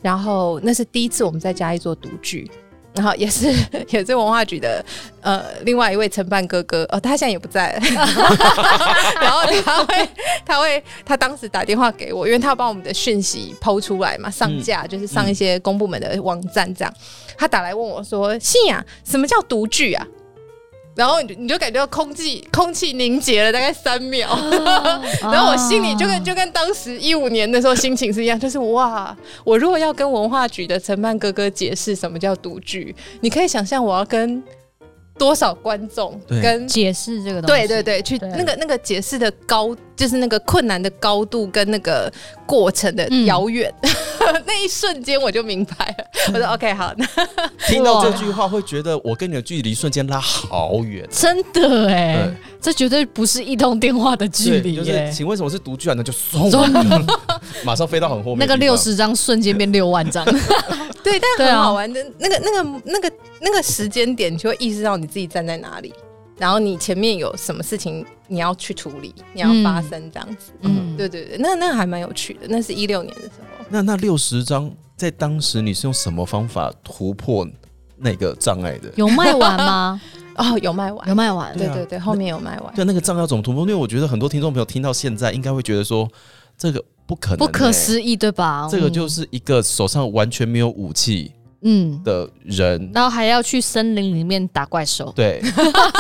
[0.02, 2.50] 然后那是第一次我们在嘉义做独剧。
[2.98, 3.54] 然后也是
[3.90, 4.84] 也是文化局的
[5.22, 7.80] 呃另外一位承办哥哥哦，他现在也不在了，
[9.22, 10.10] 然后他会
[10.46, 16.94] 他会他当时打电话给我，因为他要把我们的讯息抛出来嘛，上架、就是上一些公部门的网站这样。
[17.38, 20.06] 他打来问我说：“信雅，什么叫独剧啊？”
[20.98, 24.28] 然后你就你就感觉到空气空气凝结了大概三秒，
[25.22, 34.44] 然后我心里就跟就跟当时一五年的时候心情是一样，就是哇，我如果要跟文化局的承办哥哥解释什么叫独剧，你可以想象我要跟
[35.20, 42.12] 多少观众跟解释这个东西，对对对，去那个那个解释的高，就是那个困难的高度跟那个
[42.46, 43.26] 过程的嗯。
[43.26, 43.74] 遥远，
[44.46, 46.06] 那一瞬间我就明白了。
[46.34, 47.06] 我说 OK，好，那
[47.68, 51.08] 听到这句话会觉得我跟你的距离瞬间拉好远。
[51.10, 55.12] 真的哎对，这绝对不是一通电话的距离，就是。
[55.14, 55.94] 请问什么是独居啊？
[55.96, 56.52] 那就送，
[57.64, 58.58] 马上飞到很后面那个。
[58.58, 60.26] 六十张瞬间变六万张，
[61.04, 65.94] 对，但啊很好玩的，那个那个那个那个时间点，你就会意识到你自己站在哪里，
[66.38, 70.52] 然后你前面有什么事情你要去处理，你要发生这样子。
[70.62, 73.57] 嗯，对对对，那那还蛮有趣的，那是一六年的时候。
[73.70, 77.48] 那那六十张在当时你是用什么方法突破
[77.98, 78.92] 那个障碍的？
[78.96, 80.02] 有卖完吗？
[80.38, 82.74] 哦，有卖完有，卖完，啊对对对，后面有卖完。
[82.76, 83.64] 对，那个障碍要怎么突破？
[83.64, 86.08] 因为我觉得很多听众朋友听到现在，应该会觉得说
[86.56, 88.68] 这个不可能、不可欸思议，对吧？
[88.70, 91.32] 这个就是一个手上完全没有武器
[91.62, 95.42] 嗯，的人，然后还要去森林里面打怪兽，对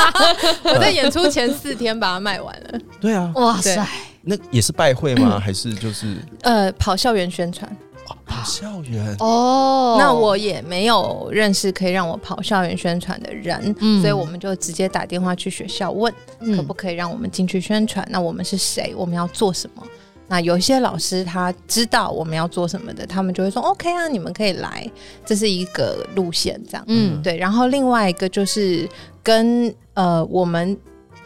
[0.63, 2.79] 我在演出前四天把它卖完了。
[3.01, 3.85] 对啊，哇塞，
[4.21, 5.39] 那也是拜会吗？
[5.43, 7.69] 还是就是呃，跑校园宣传，
[8.07, 9.15] 哦跑校园？
[9.19, 16.13] 哦，那我也没有认识可以让我跑校园宣传的人，嗯所以我们就直接打电话去学校问，
[16.55, 18.05] 可不可以让我们进去宣传？
[18.11, 18.93] 那我们是谁？
[18.95, 19.83] 我们要做什么？
[20.27, 24.89] 那有一些老师他知道我们要做什么的，他们就会说 OK 啊，你们可以来，
[25.25, 26.83] 这是一个路线这样。
[26.87, 28.87] 嗯对，然后另外一个就是
[29.23, 30.77] 跟呃我们。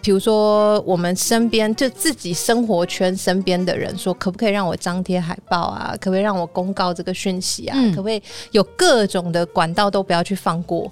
[0.03, 5.95] 比如说，我们身边就自己生活圈身边的人说，可不可以让我张贴海报啊？
[6.01, 7.77] 可不可以让我公告这个讯息啊？
[7.77, 10.91] 嗯可不可以有各种的管道都不要去放过？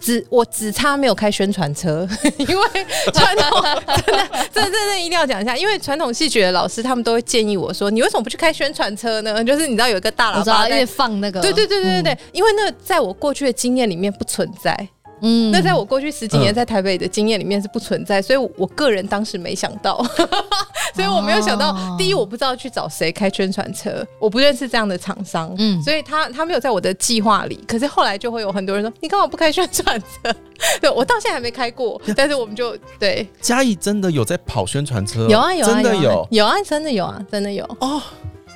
[0.00, 2.68] 只我只差没有开宣传车，因为
[3.12, 9.42] 传统真的真的真的一定要讲一下，因为传统戏曲的老师他们都会建议我说，你为什么不去开宣传车呢？
[9.44, 14.74] 就是你知道有一个大喇叭在放那个，对对对对对对，因为那在我过去的经验里面不存在，
[15.22, 20.02] 嗯那在我过去十几年嗯在台北的经验里面是不存在，所以我个人当时没想到，
[20.94, 27.58] 所以我没有想到，哦第一我不知道去找谁开宣传车，我不认识这样的厂商，嗯所以他他没有在我的计划里。
[27.66, 30.34] 可是后来就会有很多人说，你干嘛不开宣传车？
[30.80, 35.28] 对我到现在还没开过， 但是我们就对嘉义真的有在跑宣传车哦？
[35.30, 37.64] 有啊有啊真的有啊有啊真的有啊真的有。
[37.80, 38.02] 哦。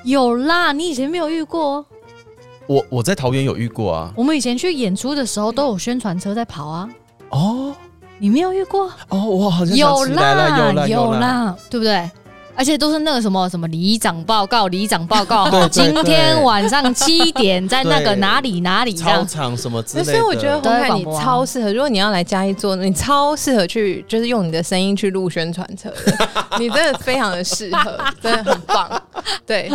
[0.05, 1.83] 有啦，你以前没有遇过？
[2.67, 4.13] 我我在桃园有遇过啊。
[4.17, 6.89] 我们以前去演出的时候都有宣传车在跑啊，
[7.31, 7.75] 哦
[8.19, 8.91] 你没有遇过？
[9.09, 11.13] 哦，我好像有啦，有。
[11.13, 12.09] 啦，对不对？
[12.57, 19.27] 而且都是那个什么什么里长报告，里长报告， 对对今天晚上七点在那个哪里哪里这操样。
[19.27, 26.29] 场什么之类的，所以我觉得都红海你超适合，如果你要来嘉义做，你超适合去，就是用你的声音去录宣传车的，
[26.59, 29.03] 你真的非常的适合，真的很棒。
[29.45, 29.71] 对，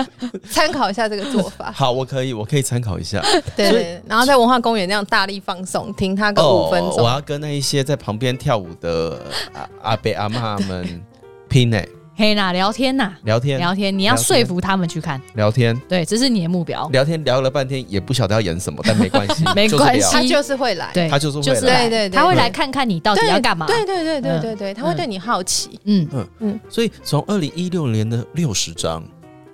[0.50, 1.72] 参考一下这个做法。
[1.76, 3.22] 好，我可以，我可以参考一下。
[3.56, 7.10] 对然后在文化公园那样大力放送，听他个五分哦，我。
[7.10, 9.20] 要跟那一些在旁边跳舞的
[9.54, 11.04] 阿阿伯阿妈们
[11.50, 11.82] 拼呢，
[12.20, 13.58] 嘿啦，聊天呐，聊天。
[13.60, 15.74] 聊天，你要说服他们去看，聊天。
[15.88, 16.86] 对，这是你的目标。
[16.90, 20.12] 聊天聊了半天，也不晓得要演什么，但没 关系，没关系。
[20.12, 21.62] 他就是会来，对，他就是会来。
[21.62, 21.62] 来。
[21.62, 22.10] 对对对。
[22.10, 23.66] 他会来看看你到底对要干嘛。
[23.68, 25.80] 对对对对嗯对对，他会对你好奇。
[25.86, 26.06] 嗯。
[26.12, 26.28] 嗯。
[26.40, 29.02] 嗯，所以从二零一六年的六十章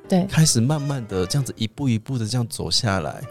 [0.09, 3.21] 对，开始，慢慢的这样子一步一步的这样走下来，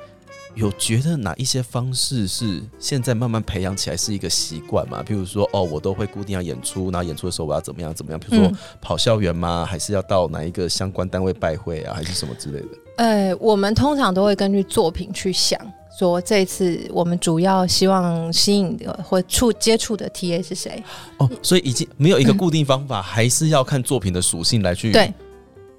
[0.55, 5.05] 有觉得哪一些方式是现在慢慢培养起来是一个习惯吗？
[5.07, 8.21] 譬如说，哦，我都会固定要演出，然后演出的时候我要怎么样怎么样？
[8.21, 9.67] 比如说嗯跑校园吗？
[9.69, 11.95] 还是要到哪一个相关单位拜会啊？
[11.95, 12.69] 还是什么之类的？
[12.97, 15.59] 呃，我们通常都会根据作品去想，
[15.99, 20.81] 说这一次我们主要希望吸引的或触接触的 TA 是谁。
[21.19, 24.93] 哦，所以已经没有一个固定方法，还是要看作品的属性来去。
[24.93, 25.13] 对，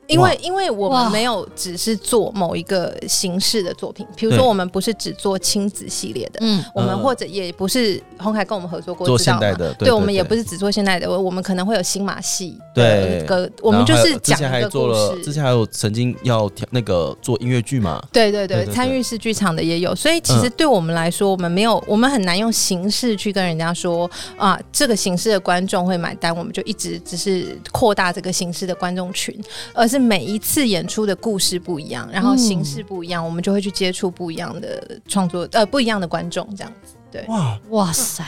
[0.07, 10.45] 因为因为我们没有只是做某一个形式的作品，比如说我们不是只做亲子系列的，嗯，我们嗯或者也不是红海跟我们合作过做现代的，对我们也不是。
[10.45, 13.25] 只做现代的，我我们可能会有新马戏对。
[13.63, 15.33] 我们就是讲一个故做了，之。
[15.33, 18.71] 前还有曾经要调那个做音乐剧嘛，对对对，对对。
[18.71, 20.53] 参与式剧场的也有，所以其实嗯。
[20.55, 29.35] 对我们来说，我们没有，我们很难用形式去跟人家说啊，这个形式的观众会买单，我们就一直只是扩大这个形式的观众群，
[29.73, 36.95] 而是每一次演出的故事不一样，然后形式不一样，我们就会去接触不一样的创作，呃，不一样的观众这样子。
[37.11, 38.25] 对，哇，哇塞，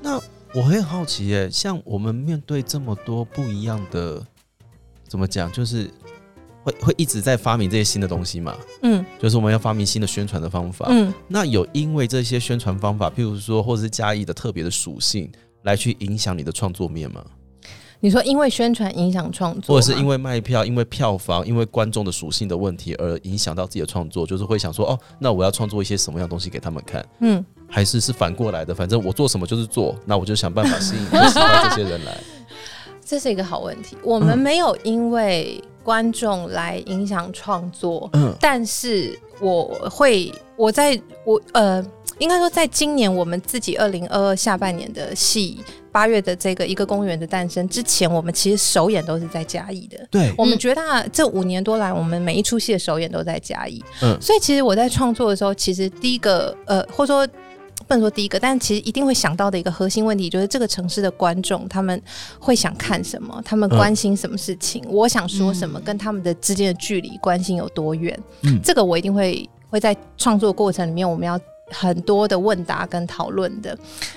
[0.00, 0.20] 那
[0.54, 4.24] 我很好奇耶，像我们面对这么多不一样的，
[5.08, 5.90] 怎么讲，就是
[6.62, 8.56] 会会一直在发明这些新的东西嘛？
[8.82, 10.86] 嗯就是我们要发明新的宣传的方法。
[10.90, 15.30] 嗯，那有因为这些宣传方法，譬如说，或者是加一的特别的属性，
[15.62, 17.24] 来去影响你的创作面吗？
[18.04, 27.06] 你说因为宣传影响创作，或者是因为卖票、因为票房、因为观众的属性的问题而影响到自己的创作，就是会想说，哦，那我要创作一些什么样的东西给他们看？
[27.20, 27.44] 嗯。
[27.68, 32.18] 还是是反过来的，反正我做什么就是做，那我就想办法吸引最喜欢这些人来。
[33.02, 33.96] 这是一个好问题。
[34.02, 41.82] 我们没有因为观众来影响创作，嗯但是我会我在我呃，
[42.18, 45.60] 应该说在今年我们自己二零二二下半年的戏。
[45.92, 49.98] 八月的这个一个公园的诞生之前，我们其实首演都是在嘉义的。
[50.10, 53.84] 对，我们觉得啊这五年多来，我们每一出戏的首演都在嘉义。
[54.02, 57.26] 嗯所以其实我在创作的时候，其实第一个呃，或者说
[57.86, 62.00] 不能说第一个，但其实一定会想到的一个核心问题，就是这个城市的观众他们
[62.38, 71.38] 会想看什么，他们嗯关心什么事情，我想说什么，跟他们的之间的距离关心有多远，嗯这个我一定会会在创作过程里面，我们要。
[71.72, 73.76] 很多的问答跟讨论的，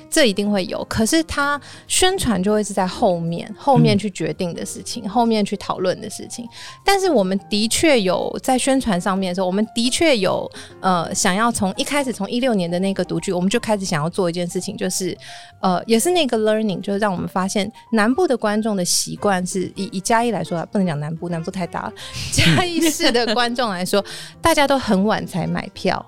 [0.09, 0.83] 这一定会有。
[0.89, 6.47] 可是它宣传就会是在后面，后面嗯去决定的事情，后面去讨论的事情。
[6.83, 10.49] 但是我们的确有在宣传上面的时候，我们的确有
[10.81, 15.17] 呃想要从一开始从一六年的那个独剧，我们就开始想要做一件事情，就是
[15.61, 21.93] 呃也是那个 learning，就是让我们发现南部的观众的习惯是以以嘉义来说啊，不能讲南部，南部太大了。
[22.31, 24.03] 嘉义市的观众来说，
[24.41, 26.05] 大家都很晚才买票。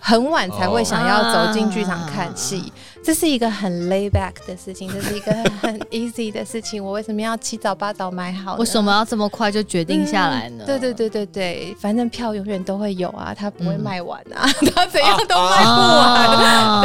[0.00, 2.72] 很晚才会想要走进剧场看戏，
[3.02, 6.82] 这是一个很 lay back 的事情，这是一个很 easy 的事情。
[6.82, 8.58] 我为什么要七早八早买好呢？
[8.58, 10.64] 为什么要这么快就决定下来呢？
[10.64, 16.14] 嗯对对对对对，反正票永远都会有啊，它不会嗯卖完啊， 它怎样都卖不完。
[16.14, 16.80] 啊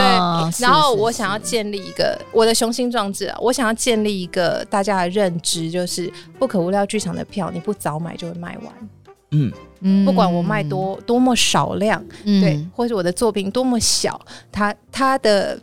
[0.45, 8.73] 对，是然后我想要建立一个我的雄心壮志啊，我想要建立一个大家的认知，就是不可无料剧场的票，你不早买就会卖完，
[9.33, 10.05] 嗯，嗯。
[10.05, 12.41] 不管我卖多多么少量，嗯。
[12.41, 14.19] 对，或者我的作品多么小，
[14.51, 15.59] 它它的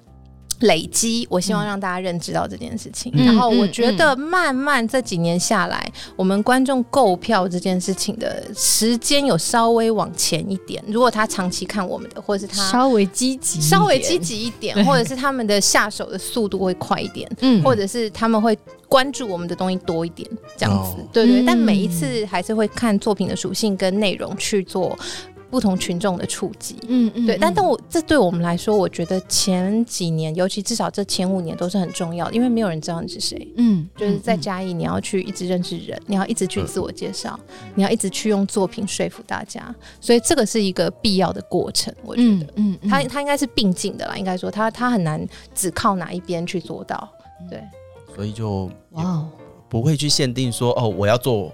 [0.60, 3.12] 累积，我希望让大家认知到这件事情。
[3.14, 10.82] 嗯然后我觉得慢慢这几年下来，我们观众购票这件事情的时间有稍微往前一点。
[10.86, 17.62] 如果他长期看我们的，或者是他稍微积极，稍微积极一点，或者是他们的下手的速度会快一点，嗯。
[17.62, 18.58] 或者是他们会
[18.88, 21.08] 关注我们的东西多一点，这样子，哦。
[21.12, 21.42] 对对。
[21.42, 24.98] 嗯但每一次还是会看作品的属性跟内容去做
[25.50, 26.76] 不同群众的触及。
[26.88, 33.52] 嗯嗯对，但但我这对我们来说，我觉得前几年，尤其至少这前五年都是很重要的，因为没有人知道你是谁。
[33.56, 37.38] 嗯就是在嘉义，你要去一直认识人，你要一直去自我介绍，
[37.74, 41.92] 你要一直去用作品说服大家，所以这个是一个必要的过程。
[42.04, 47.08] 我觉得，嗯嗯它它应该是并进的啦，应该说他他很难只靠哪一边去做到。
[47.48, 47.62] 对，
[48.14, 49.28] 所以就哇哦，
[49.68, 51.52] 不会去限定说哦，我要做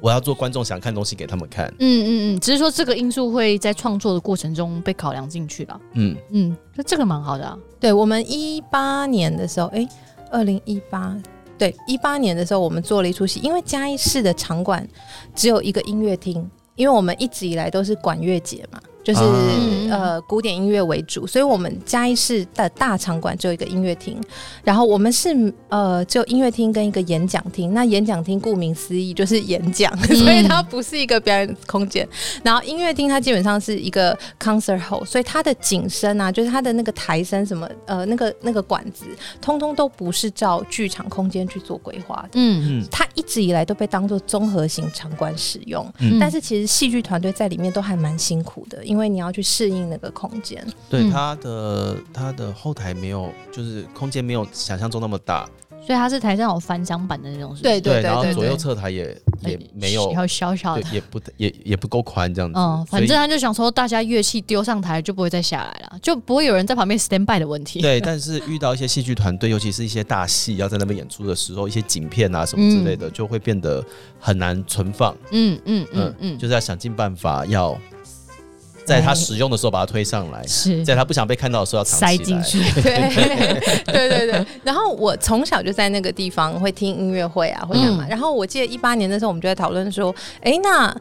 [0.00, 1.66] 我要做观众想看东西给他们看。
[1.78, 5.80] 嗯嗯嗯，只是说这个因素会在创作的过程中被考量进去了。
[5.94, 7.58] 嗯，嗯，那这个蛮好的啊。
[7.80, 9.88] 对我们一八年的时候，哎，
[10.30, 11.16] 二零一八。
[11.56, 14.88] 对，一八年的时候，我们做了一出戏，因为嘉义市的场馆
[15.34, 24.20] 只有一个音乐厅，因为我们一直以来都是管乐节嘛，就是、嗯呃古典音乐为主，所以我们嘉义市的大场馆只有一个音乐厅，
[24.62, 27.72] 然后我们是呃只有音乐厅跟一个演讲厅。
[27.72, 32.06] 那演讲厅顾名思义就是演讲， 所以它不是一个表演空间。
[32.42, 39.06] 然后音乐厅它基本上是一个 concert hall，所以它的景深啊，就是它的那个台声什么呃那个那个管子，
[39.40, 42.30] 通通都不是照剧场空间去做规划的。
[42.34, 50.66] 嗯嗯它一直以来都被当做综合型场馆使用，嗯但是其实戏剧团队在里面都还蛮辛苦的，因为你要去适应那个空间。
[50.88, 55.46] 对，嗯它的它的后台没有，就是空间没有想象中那么大，
[55.86, 60.82] 所以它是台上有翻箱版的那种，是不是对对然后对左右侧台也也没有，要小小的，。
[60.90, 62.58] 也不也也不够宽这样子。
[62.58, 67.80] 嗯，反正他就想说，大家乐器丢上台就不会再下来了，就不会有人在旁边 stand by 的问题。
[67.80, 73.84] 对， 但是遇到一些戏剧团队，尤其是一些大戏要在那边演出的时候，一些景片啊什么之类的，就会变得
[74.18, 75.14] 很难存放。
[75.30, 77.78] 嗯嗯嗯嗯嗯，就是要想尽办法要
[78.88, 81.84] 在他使用的时候把它推上来，是在他不想被看到的时候要。
[81.84, 82.58] 塞进去。
[82.80, 83.10] 对
[83.86, 84.46] 对对对。
[84.64, 88.04] 然后我从小就在那个地方会听音乐会啊，会干嘛？
[88.06, 90.96] 嗯然后我记得一八年的时候，我们就在讨论说，哎，那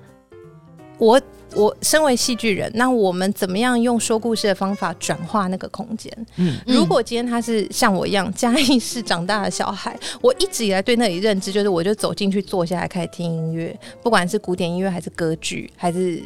[0.97, 1.19] 我。
[1.55, 6.11] 我身为戏剧人，那我们怎么样用说故事的方法转化那个空间？
[6.35, 16.21] 嗯如果今天他是像我一样嘉义市长大的小孩，我一直以来对那里认知就是，我就走进去坐下来开始听音乐，不管是古典音乐还是歌剧还是。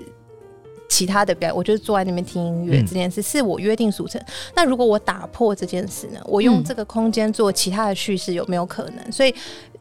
[0.92, 4.22] 其他的表演，我就是坐在那边听音乐、嗯这件事，是我约定俗成。
[4.54, 6.20] 那如果我打破这件事呢？
[6.26, 9.10] 我用嗯这个空间做其他的叙事，有没有可能？
[9.10, 9.34] 所以，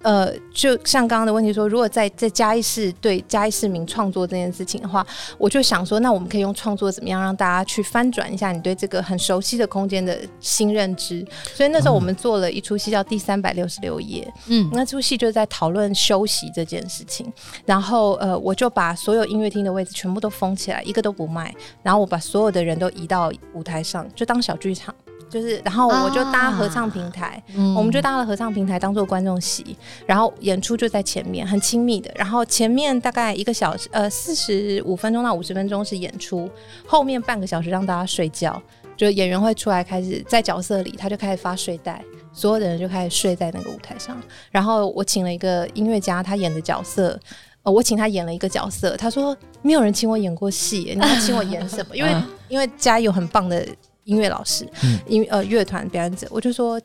[0.02, 11.26] 呃，就像刚刚的问题说，如果在在嘉义市对嘉义市民创作这件事情的话，我就想说，那我们可以用创作怎么样让大家去翻转一下你对这个很熟悉的空间的新认知。
[11.54, 17.30] 所以那时候我们做了一出戏叫《第三百六十六页》，嗯那出戏就是在讨论休息这件事情。
[17.66, 21.54] 然后呃，我就把所有音乐厅的位置全部都封起来，一个都不卖。
[21.82, 24.94] 然后我把所有的人都移到舞台上，就当小剧场。
[25.30, 32.10] 就是，然后我就搭合唱平台，嗯我们就搭了合唱平台当做观众席，然后演出就在前面，很亲密的。
[32.16, 36.50] 然后前面大概一个小时，呃，四十五分钟到五十分钟是演出，
[36.86, 38.60] 后面半个小时让大家睡觉。
[38.96, 42.04] 就演员会出来开始在角色里，他就开始发睡袋，
[42.34, 44.14] 所有的人就开始睡在那个舞台上。
[44.50, 47.18] 然后我请了一个音乐家，他演的角色。
[47.62, 51.92] 呃，我请他演了一个角色，他说没有人请我演过戏，你要请我演什么？
[51.96, 52.10] 因为
[52.48, 53.66] 因为家有很棒的
[54.04, 54.68] 音乐老师，
[55.06, 56.80] 音呃乐团表演者，我就说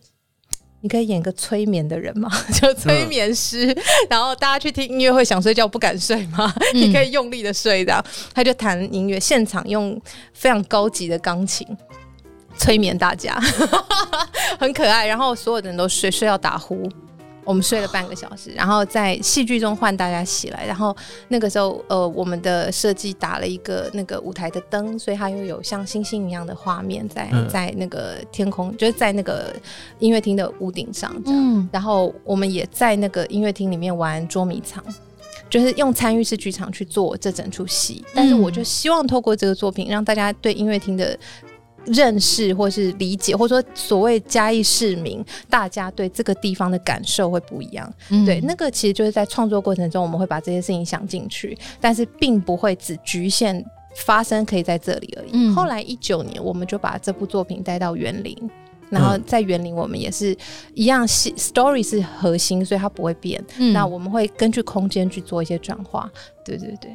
[0.82, 2.30] 你可以演个催眠的人吗？
[2.53, 3.76] 就催眠师，
[4.09, 6.53] 然后大家去听音乐会想睡觉不敢睡吗？
[6.76, 8.03] 你可以用力的睡的。
[8.34, 9.99] 他就弹音乐，现场用
[10.34, 11.66] 非常高级的钢琴
[12.57, 13.39] 催眠大家，
[14.59, 15.07] 很可爱。
[15.07, 16.88] 然后所有的人都睡，睡到打呼。
[17.46, 20.93] 我们睡了半个小时，然后在戏剧中换大家起来，然后
[21.30, 29.54] 那个时候，呃，我们的设计打了一个那个舞台的灯，所以它又有像星星一样的画面在、嗯在那个天空，就是在那个
[30.00, 31.39] 音乐厅的屋顶上这样。
[31.39, 34.84] 嗯然后我们也在那个音乐厅里面玩捉迷藏。
[35.48, 41.18] 就是用参与式剧场去做这整出戏，但是我就希望透过这个作品，让大家对音乐厅的
[41.86, 47.91] 认识或是理解，或者说所谓嘉义市民，大家对这个地方的感受会不一样。
[48.09, 53.63] 嗯对，那个其实就是在创作过程中，我们会把这些事情想进去，但是并不会只局限
[53.95, 55.29] 发生可以在这里而已。
[55.33, 58.36] 嗯后来一九年，我们就把这部作品带到园林。
[58.88, 60.38] 然后在园林，我们也是
[60.75, 63.43] 一样是，story 是核心，所以它不会变。
[63.57, 66.07] 嗯那我们会根据空间去做一些转化。
[66.45, 66.91] 对对对，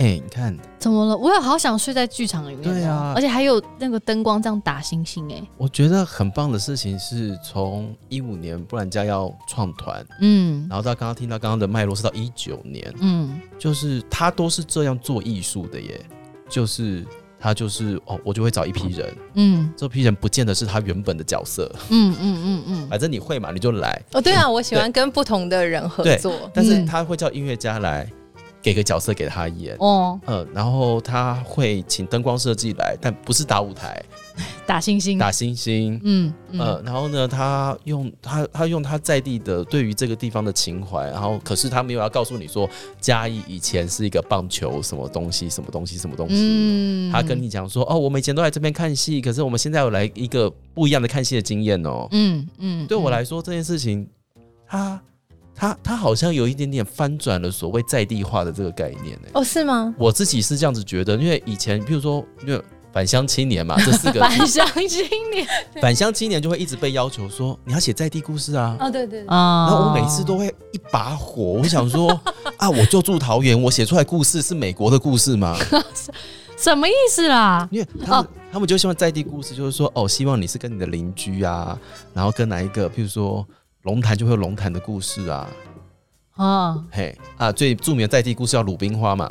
[0.00, 1.14] 哎、你看，怎么了？
[1.14, 2.72] 我也好想睡在剧场里面、哦。
[2.72, 3.12] 对啊。
[3.14, 10.66] 而且还有那个灯光这样打星星、哎，我觉得很棒的事情是从一五年布兰家要创团，嗯。
[10.70, 13.38] 然后到刚刚听到刚刚的脉络是到一九年，嗯。
[13.58, 16.00] 就是他都是这样做艺术的耶，
[16.48, 17.04] 就是
[17.38, 19.70] 他就是哦，我就会找一批人，嗯。
[19.76, 26.50] 这批人不见得是他原本的角色，嗯嗯嗯嗯，反正你会嘛，你就来，哦，对啊，我喜欢跟不同的人合作。
[26.54, 26.86] 但是嗯。
[26.86, 28.10] 他会叫音乐家来
[28.62, 29.76] 给个角色给他演。
[29.78, 34.02] 哦，嗯，然后他会请灯光设计来，但不是打舞台，
[34.66, 35.98] 打星星，打星星。
[36.04, 36.60] 嗯嗯。
[36.60, 42.68] 呃，然后呢，他用他他用他在地的对于这个地方的情怀，然后可是他没有要告诉你说
[43.00, 47.12] 嘉义以前是一个棒球什么东西什么东西什么东西，嗯。
[47.12, 52.06] 他跟你讲说哦，我们以前都来这边看戏，可是我们现在有来一个不一样的看戏的经验哦。
[52.12, 54.06] 嗯嗯，对我来说这件事情，
[54.66, 55.00] 他
[55.60, 59.28] 他他好像有一点点翻转了所谓在地化的这个概念呢。
[59.34, 59.94] 哦，是吗？
[59.98, 65.46] 我自己是这样子觉得，因为以前譬如说，因为返乡青年嘛， 这四个返乡青年
[65.82, 68.74] 返乡青年就会一直被要求说你要写在地故事啊。
[68.80, 72.08] 哦，对对对，啊然后我每次都会一把火，我想说
[72.56, 75.54] 啊，我就住桃园，我写出来故事是美国的故事吗？
[76.56, 77.68] 什么意思啦？
[77.70, 81.78] 因为他们、他们就希望在地故事，就是说哦，希望你是跟你的邻居啊，
[82.14, 83.46] 然后跟哪一个，譬如说
[83.82, 85.48] 龙潭就会有龙潭的故事啊，
[86.36, 89.30] 啊嘿啊，最著名的在地故事叫鲁冰花嘛，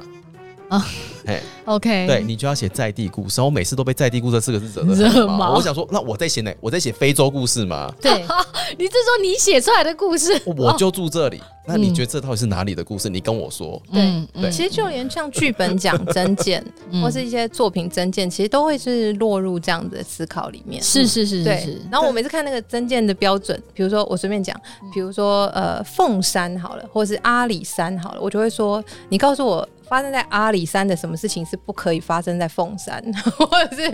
[0.70, 0.86] 啊
[1.26, 3.42] 嘿，，OK，对你就要写在地故事。
[3.42, 5.38] 我每次都被在地故事这四个字惹得毛。
[5.38, 6.56] 毛我想说，那我在写哪？
[6.62, 7.92] 我在写非洲故事吗？
[8.02, 8.12] 对，
[8.78, 10.40] 你是说你写出来的故事？
[10.46, 13.10] 我就住这里，那你嗯觉得这到底是哪里的故事？
[13.10, 13.82] 你跟我说。
[13.92, 20.82] 对对其实就连像剧本奖征件，嗯或是一些作品真见，其实都会是落入这样子的思考里面。
[20.82, 24.56] 是是是是对，，然后我每次看那个增建的标准，比如说我随便讲，
[24.94, 33.04] 比如说呃凤山好了，或者是阿里山好了，我就会说，你告诉我发生在阿里山的什么事情是不可以发生在凤山，
[33.38, 33.92] 或者是、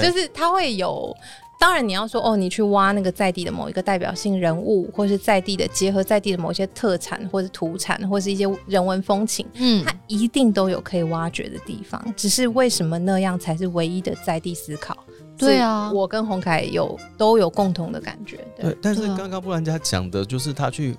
[0.00, 1.14] 就是它会有。
[1.58, 12.04] 当然，你要说哦，你去挖那个在地的某一个代表性人物，或是在地的结合在地的某一些特产，或是土产，或是一些人文风情，嗯它一定都有可以挖掘的地方。
[12.16, 14.96] 只是为什么那样才是唯一的在地思考？
[15.38, 18.38] 对啊我跟洪凯有都有共同的感觉。
[18.56, 20.96] 对对，但是刚刚布兰家讲的就是他去，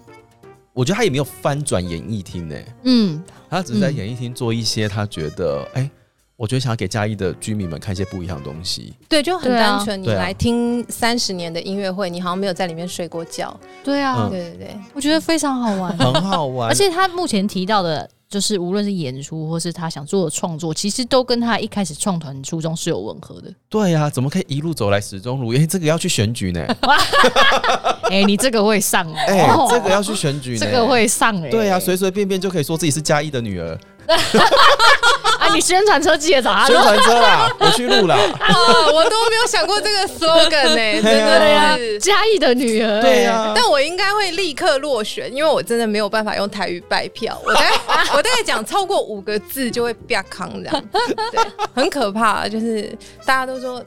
[0.74, 5.90] 我觉得他也没有翻转演艺厅呢，嗯他只是在嗯演艺厅做一些他觉得，哎、
[6.36, 8.94] 我觉得想要给嘉义的居民们看一些不一样的东西。
[9.08, 10.02] 对，就很单纯。
[10.02, 13.56] 你来听三十年的音乐会，你好像没有在里面睡过觉。
[13.84, 23.54] 对啊嗯，对对对，我觉得非常好玩，很好玩，而且他目前提到的，就是无论是演出或是他想做的创作，其实都跟他一开始创团初衷是有吻合的。
[23.70, 25.60] 对呀、怎么可以一路走来始终如一？
[25.60, 26.66] 哎、这个要去选举呢，
[28.10, 33.80] 哎、你这个会上哦，哎、这个要去选举呢， 这个会上哎、对呀、随随便便就可以说自己是嘉义的女儿，
[35.44, 38.16] 啊，你宣传车记得找他宣传车啦，我去录啦，
[38.50, 42.00] 哦，我都没有想过这个 slogan 呢、 真的是。
[42.00, 47.40] 嘉义的女儿、对呀、但我应该会立刻落选，因为我真的没有办法用台语拜票。
[47.46, 47.70] 我大概
[48.16, 50.84] 我大概讲超过五个字就会啪康这样，
[51.32, 52.48] 对，很可怕。
[52.48, 52.92] 就是
[53.26, 53.84] 大家都说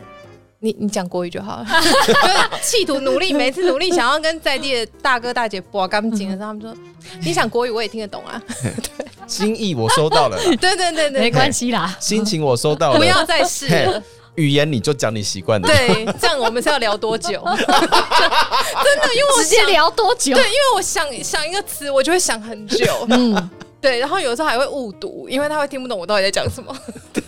[0.67, 1.67] 你你讲国语就好了，
[2.07, 2.13] 就
[2.59, 6.75] 是企图努力，每次努力想要跟在地的大哥大姐播干净的时候，他们说
[7.21, 8.43] 你想国语我也听得懂啊。
[8.49, 11.97] 对 心意我收到了啦， 对对对对，没关系啦。
[12.01, 14.03] 心情我收到了，不要再试了。
[14.35, 17.43] 语言你就讲你习惯的，对，这样我们是要聊多久？
[17.45, 20.35] 真的，因为我直接想聊多久？
[20.35, 23.07] 对，因为我想想一个词，我就会想很久。
[23.09, 23.51] 嗯，
[23.81, 26.77] 对，然后有时候还会误读，因为他会听不懂我到底在讲什么。
[27.13, 27.23] 对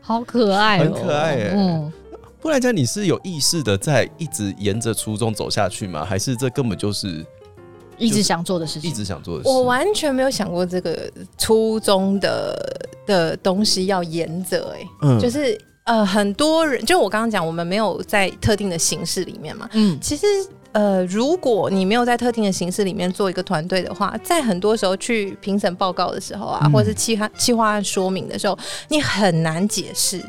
[0.00, 1.92] 好可爱、哦，很可爱耶嗯，
[2.40, 6.04] 不然讲你是有意识的在一直沿着初衷走下去吗？
[6.04, 7.24] 还是这根本就是
[7.98, 9.48] 一直想做的事情，一直想做的事？
[9.48, 12.56] 我完全没有想过这个初中的
[13.06, 19.68] 的东西要沿着，哎，嗯就是呃，很多人，就我刚刚讲，我们没有在特定的形式里面嘛。
[19.72, 20.26] 嗯其实，
[20.72, 28.56] 呃，如果你没有在特定的形式里面做一个团队的话，在很多时候去评审报告的时候啊，嗯或者是企划企划案说明的时候，
[28.88, 30.22] 你很难解释。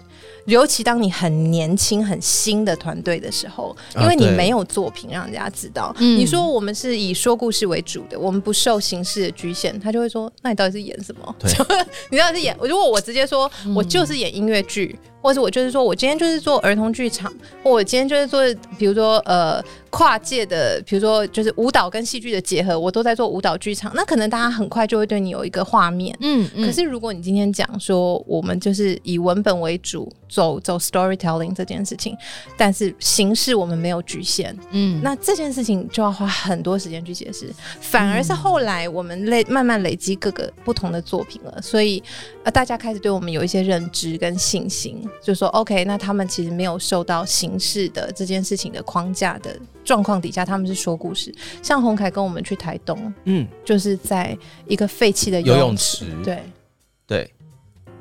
[0.50, 5.96] 尤其当你很年轻、很新的团队的时候，因为你没有作品让人家知道。
[6.00, 11.36] 嗯你说我们是以说故事为主的，我们不受形式的局限，他就会说：“那你到底是演什么？
[11.40, 11.52] 对
[12.12, 12.58] 你到底是演？
[12.62, 17.32] 如果我直接说嗯我就是演音乐剧，或者我就是说我今天就是做儿童剧场，
[17.64, 18.42] 或我今天就是做，
[18.78, 26.16] 比如说呃跨界的，比如说就是舞蹈跟戏剧的结合，我都在做舞蹈剧场，那可能大家很快就会对你有一个画面。
[26.22, 32.16] 嗯嗯，可是如果你今天讲说我们就是以文本为主走走 storytelling 这件事情，
[32.56, 34.56] 但是形式我们没有局限。
[34.72, 42.02] 嗯，那这件事情就要花很多时间去解释，反而是后来我们累慢慢累积各个不同的作品了，所以
[42.44, 51.34] 呃大家开始对我们有一些认知跟信心，就说 OK，那他们其实没有受到形式的这件事情的框架的状况底下，他们是说故事。
[51.62, 54.38] 像洪凯跟我们去台东，嗯，就是在
[54.68, 56.44] 一个废弃的游泳泳池，对对，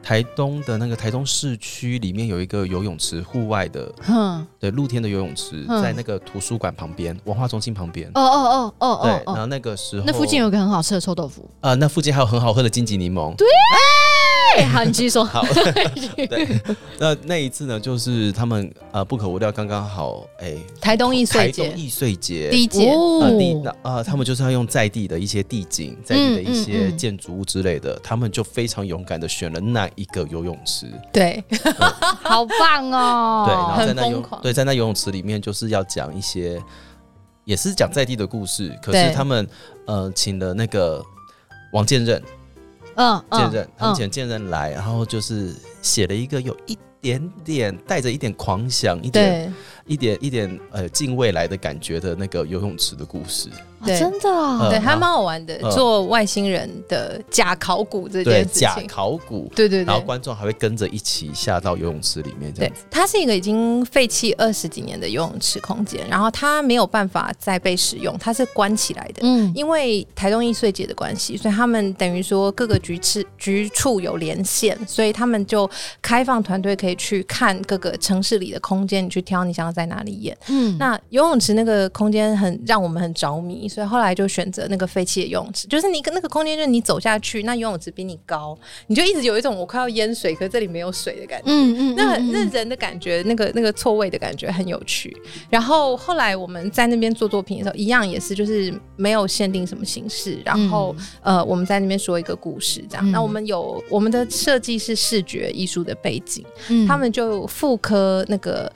[0.09, 8.09] 台东的那个台东市区里面有一个游泳池，户外的，哼，对，露天的游泳池，嗯在那个图书馆旁边，文化中心旁边。
[8.15, 11.47] 哦哦哦哦对哦，哦，然后那个时候，那附近有个很好吃的臭豆腐。
[11.61, 13.35] 呃，那附近还有很好喝的金桔柠檬。
[13.37, 13.47] 对，
[14.73, 15.11] 好，你继续。
[15.11, 15.23] 说。
[15.23, 15.45] 好，
[16.17, 16.59] 对，
[16.99, 21.69] 那那一次呢，就是他们呃不可无料，刚刚好，哎，台东易碎台节。
[21.69, 22.89] 东易碎节，第一届，
[23.21, 31.43] 呃地那呃，他们就是要用在地的一些地景、在地的一嗯些嗯建筑物之类的，他们就非常勇敢的选了那一个游泳池，对，
[32.23, 33.45] 好棒哦！
[33.47, 36.63] 对，然后在那游对在那游泳池里面就是要讲一些，
[37.45, 39.47] 也是讲在地的故事，可是他们
[39.87, 41.05] 呃请了那个
[41.73, 42.23] 王建任，
[42.95, 43.97] 嗯，嗯建任，他们嗯。
[43.97, 49.53] 请建任来，然后就是写了一个有一点点带着一点狂想，一点对，
[49.89, 53.49] 一点一点呃近未来的感觉的那个游泳池的故事。
[53.85, 58.89] 对啊真的啊呃对，还蛮好玩的，嗯做外星人的假考古这，件事假情。
[58.89, 69.21] 考古，对对对，然后观众还会跟着一起下到游泳池里面，对。，它是一个已经废弃二十几年的游泳池空间，然后它没有办法再被使用，它是关起来的。
[69.23, 75.71] 嗯因为台东易碎节的关系，所以他们等于说各个局次局处有连线，所以他们就
[76.03, 80.37] 开放团队可以去看各个城市里的空间，你去挑你想要在哪里演。
[80.49, 88.59] 嗯，那游泳池那个空间很让我们很着迷，所以后来就选择那个废弃的游泳池，就是你那个空间，就是你走下去，那游泳池比你高，
[88.89, 91.45] 你就一直有一种我快要淹水，可是这里没有水的感觉。
[91.47, 95.17] 嗯嗯，那嗯那人的感觉，那个那个错位的感觉很有趣。
[95.49, 103.09] 然后后来我们在那边做作品的时候，一样也是就是没有限定什么形式，然后、呃我们在那边说一个故事这样。
[103.09, 108.71] 嗯那我们有我们的设计是视觉艺术的背景，嗯他们就复刻那个。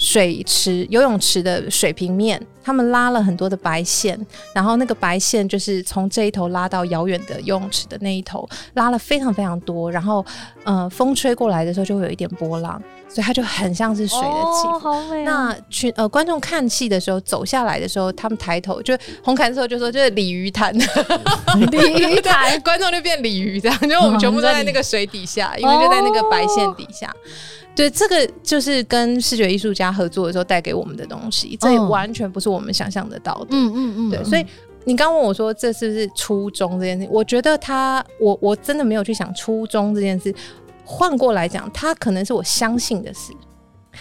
[0.00, 4.18] 水池游泳池的水平面，他们拉了很多的白线，
[4.54, 10.24] 然后那个白线就是从这一头拉到遥远的游泳池的那一头，拉了非常非常多，然后
[10.64, 14.76] 呃风吹过来的时候就会有一点波浪，所以它就很像是水的起伏。
[14.76, 15.24] 哦好美啊。
[15.24, 20.72] 那群呃观众看戏的时候走下来的时候，他们抬头就红毯的时候就说就是鲤鱼潭，
[21.70, 27.14] 鲤鱼潭，观众就变鲤鱼这样，就我们全部都在那个水底下，因为就在那个白线底下。
[27.80, 33.46] 对，这个就是跟视觉艺术家合作的时候带给我们的东西，这也嗯完全不是我们想象得到的。
[33.50, 34.44] 嗯嗯嗯，对，所以
[34.84, 40.34] 你刚问我说这是不是初衷这件事情，我觉得他，我我真的没有去想初衷这件事。
[40.84, 43.32] 换过来讲，他可能是我相信的事，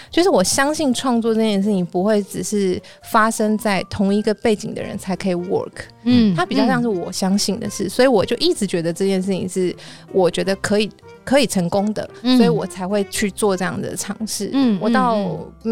[0.09, 5.71] 就是我相信创作这件事情不会只是发生在同一个背景的人才可以 work，
[6.03, 9.75] 嗯它比较像是我相信的事，所以我就一直觉得这件事情是
[10.11, 10.89] 我觉得可以
[11.29, 14.49] 可以成功的，嗯所以我才会去做这样的尝试。
[14.51, 15.15] 嗯我倒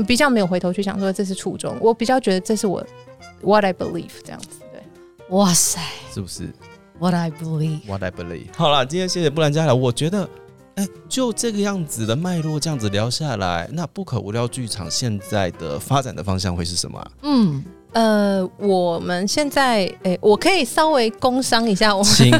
[0.05, 2.86] 比较没有回头去想说这是初衷，我比较觉得这是我
[3.41, 4.60] what I believe 这样子。
[4.72, 4.80] 对，
[5.30, 5.82] 哇塞
[6.14, 6.53] 是不是
[6.99, 8.49] ，What I believe，？What I believe。
[8.55, 10.30] 好了，今天谢谢布兰加来，我觉得。
[10.76, 17.12] 哎，就这个样子的脉络，这样子聊下来，那不可无聊剧场现在的发展的方向会是什么、啊？
[17.24, 22.31] 嗯，呃，我们现在诶、我可以稍微工商一下我可以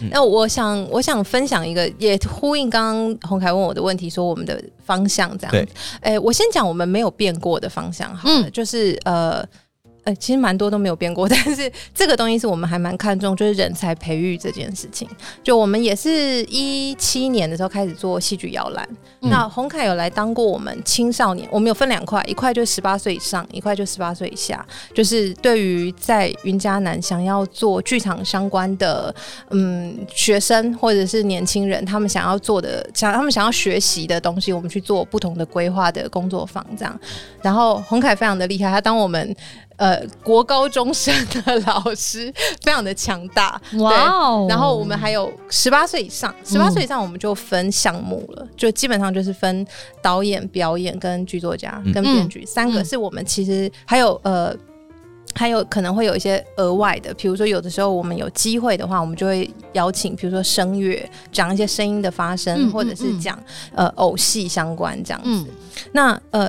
[0.00, 5.72] 嗯那我想，我想分享一个，也呼应刚刚洪凯问我的问题，说我们的方向这样对子。
[6.02, 9.44] 诶、我先讲我们没有变过的方向好了，嗯就是呃。
[10.04, 15.08] 呃，其实蛮多都没有变过， 但是这个东西是我们还蛮看重，就是人才培育这件事情。
[15.42, 18.86] 就我们也是一七年的时候开始做戏剧摇篮，
[19.22, 24.64] 嗯那洪凯有来当过我们青少年，我们有分两块，一块就十八岁以上，一块就十八岁以下。
[24.94, 29.14] 就是对于在云嘉南想要做剧场相关的
[29.50, 37.00] 嗯学生或者是年轻人，他们想要做的想他们想要学习的东西，我们去做不同的规划的工作坊这样。
[37.40, 39.34] 然后洪凯非常的厉害，他当我们
[39.76, 43.60] 呃国高中生的老师，非常的强大。
[43.78, 49.66] 哇哦，然后我们还有十八岁以上，十八岁以上我们就分项目了，就基本上就是分
[50.02, 54.56] 导演、表演跟剧作家嗯跟编剧、三个嗯是我们其实还有呃。
[55.36, 63.36] 还有可能会有一些额外的，比如说有的时候我们有机会的话，我们就会邀请，比如说声乐，讲一些声音的发生，嗯或者是讲
[63.74, 65.28] 呃偶戏相关这样子。
[65.28, 65.46] 嗯
[65.90, 66.48] 那呃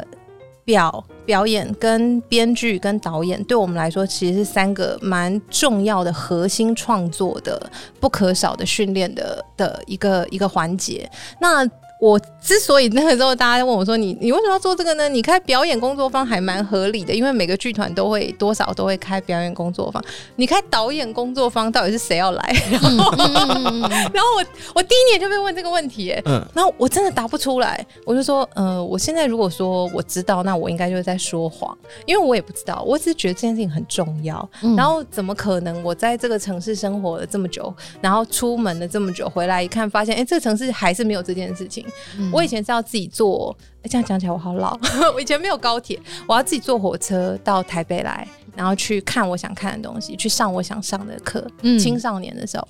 [0.66, 11.10] 表表演跟编剧跟导演，对我们来说其实是三个蛮重要的核心创作的不可少的训练的的一个一个环节。
[11.40, 11.66] 那
[12.06, 15.10] 我之所以那个时候大家问我说你你为什么要做这个呢？
[15.10, 20.04] 你开表演工作坊还蛮合理的，因为每个剧团都会多少都会开表演工作坊。
[20.36, 22.56] 你开导演工作坊，到底是谁要来？
[22.70, 23.12] 然后，
[24.14, 24.46] 然后我
[24.76, 31.76] 我第一年就被问这个问题，哎，嗯，然后我真的答不出来，我就说，呃，我现在如果说我知道，那我应该就是在说谎，
[32.06, 34.48] 因为我也不知道，我只是觉得这件事情很重要。
[34.78, 41.84] 然后怎么可能我在这个城市生活了这么久，然后出门了这么久，回来一看发现，哎，这个城市还是没有这件事情。
[42.32, 44.78] 我以前是要自己坐，这样讲起来我好老。
[45.14, 48.28] 我以前没有高铁，我要自己坐火车到台北来。
[48.56, 51.46] 然后去看我想看的东西，去上我想上的课。
[51.62, 52.68] 嗯，青少年的时候，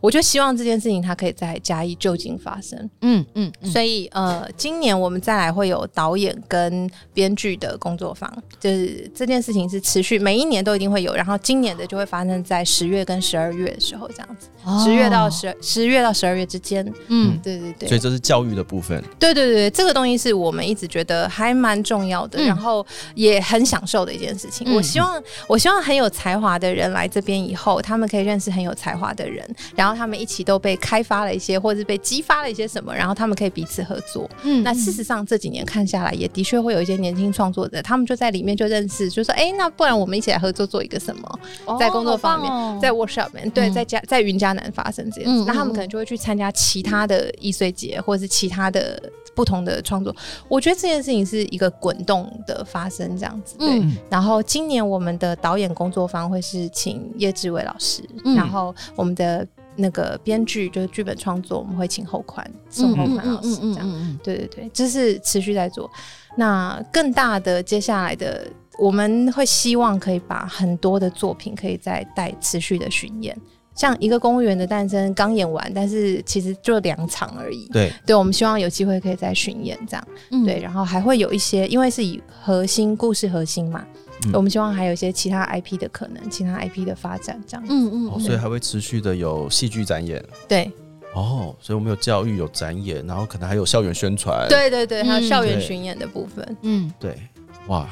[0.00, 2.90] 我就希望这件事情它可以再加以就近发生。
[3.02, 14.48] 嗯嗯，所以呃，今年我们再来会有导演跟编剧的工作坊，就是这件事情是持续每一年都一定会有，然后今年的就会发生在十月跟十二月的时候这样子，
[14.84, 16.84] 十月到十十月到十二月之间。
[17.08, 17.88] 嗯，对对对。
[17.88, 19.02] 所以这是教育的部分。
[19.18, 22.84] 对对对，这个东西是我们一直觉得还蛮重要的，然后
[23.14, 24.74] 也很享受的一件事情。
[24.74, 25.22] 我希望。
[25.46, 34.28] 我希望很有才华的人来这边以后，他们可以认识很有才华的人，然后他们一起都被开发了一些，或者是被激发了一些什么，然后他们可以彼此合作。
[34.42, 41.38] 嗯，那事实上这几年看下来，也的确会有一些年轻创作者，他们就在里面就认识，就说：“哎，那不然我们一起来合作做一个什么？
[41.78, 49.00] 在工作方面，在 workshop 面对，在家在云嘉南发生这样子，那他们可能就会去参加其他的易碎节，或者是其他的。”
[49.36, 50.16] 不同的创作，
[50.48, 53.54] 我觉得这件事情是一个滚动的发生，这样子。
[53.58, 53.82] 对。
[54.08, 58.02] 然后今年我们的导演工作坊会是请叶志伟老师，
[58.36, 64.18] 然后我们的那个编剧就是剧本创作，我们会请后宽宋后宽老师这样。
[64.22, 65.90] 对对对，这是持续在做。
[66.36, 68.46] 那更大的接下来的，
[68.78, 73.36] 我们会希望可以把很多的作品可以再带持续的巡演。
[73.74, 77.68] 像一个公务员的诞生刚演完，但是其实就两场而已。
[77.68, 80.08] 对，对，我们希望有机会可以再巡演这样。
[80.46, 83.84] 对，然后还会有一些，因为是以核心故事核心嘛，
[84.32, 87.66] 我们希望还有一些其他 IP 的可能，其他 IP 的发展这样。
[87.68, 90.24] 嗯嗯，所以还会持续的有戏剧展演。
[90.48, 90.70] 对，
[91.14, 94.48] 哦，所以我们有教育有展演，然后可能还有校园宣传。
[94.48, 96.56] 对对对，还有校园巡演的部分。
[96.62, 97.16] 嗯，对，
[97.66, 97.88] 哇，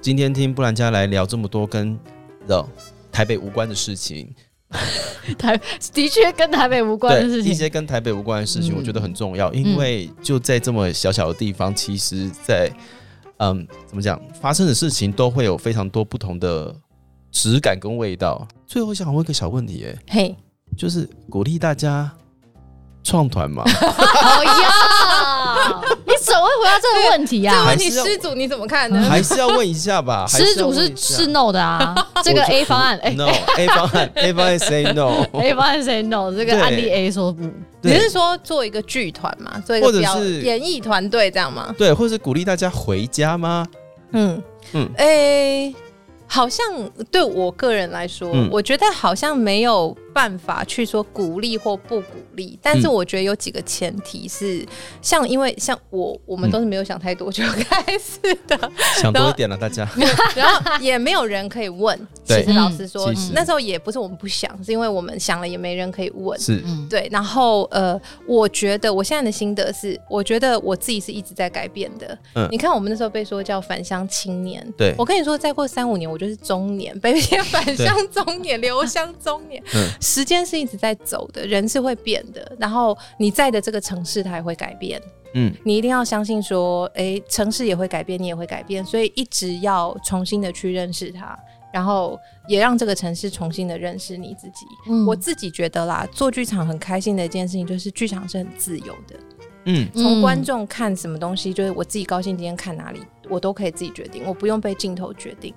[0.00, 1.98] 今天听布兰佳来聊这么多跟
[2.46, 2.64] 的
[3.10, 4.32] 台北无关的事情。
[5.38, 5.58] 台
[5.94, 12.70] 的确跟台北无关的事情，一些跟台北无关的事情，我觉得很重要，因为就在这么小小的地方，其实，在
[13.38, 16.74] 嗯，怎么讲，发生的事情都会有非常多不同的
[17.30, 18.46] 质感跟味道。
[18.66, 20.36] 最后想问一个小问题，哎，嘿，
[20.76, 22.10] 就是鼓励大家
[23.02, 23.62] 创团嘛？
[23.68, 25.95] 好呀，你
[26.26, 27.52] 怎么会回答这个问题呀？
[27.52, 29.00] 这个问题失主你怎么看呢？
[29.08, 30.26] 还是要问一下吧。
[30.28, 31.94] 失主是是 no 的啊。
[32.24, 37.44] 这个 A 方案，no，A 方案， A 方案 say no，A 方案 say no，这个案例 A 说不。
[37.82, 39.62] 你是说做一个剧团嘛？
[39.64, 41.72] 做一个表演艺团队这样吗？
[41.78, 43.64] 对，或是鼓励大家回家吗？
[44.12, 45.72] 嗯嗯，哎，
[46.26, 46.66] 好像
[47.12, 49.96] 对我个人来说，我觉得好像没有。
[50.16, 52.06] 办法去说鼓励或不鼓
[52.36, 54.66] 励，但是我觉得有几个前提是，
[55.02, 58.58] 像因为像我我们都是没有想太多就开始的，
[58.98, 59.86] 想多一点了大家，
[60.34, 61.94] 然后也没有人可以问。
[62.24, 66.40] 其实老实说，那时候也不是我们不想，是因为我们想了也没人可以问。
[66.40, 67.06] 是，对。
[67.12, 72.18] 然后呃，我觉得我现在的心得是，我觉得我自己是一直在改变的。
[72.34, 79.62] 嗯，你看我们那时候被说叫返乡青年，对我跟你说，再过三五年我就是中年，被返乡中年、留乡中年。
[79.74, 79.86] 嗯。
[80.06, 85.02] 时间是一直在走的，人是会变的，然后你在的这个城市它也会改变，
[85.34, 91.36] 嗯，你一定要相信说，哎，城市也会改变，你也会改变，所以一直要重新的去认识它，
[91.72, 94.64] 然后也让这个城市重新的认识你自己。
[95.08, 99.18] 我自己觉得啦，做剧场很开心的一件事情就是剧场是很自由的，
[99.64, 105.52] 嗯，从观众看什么东西，就是我自己高兴今天看哪里，我都可以自己决定，我不用被镜头决定。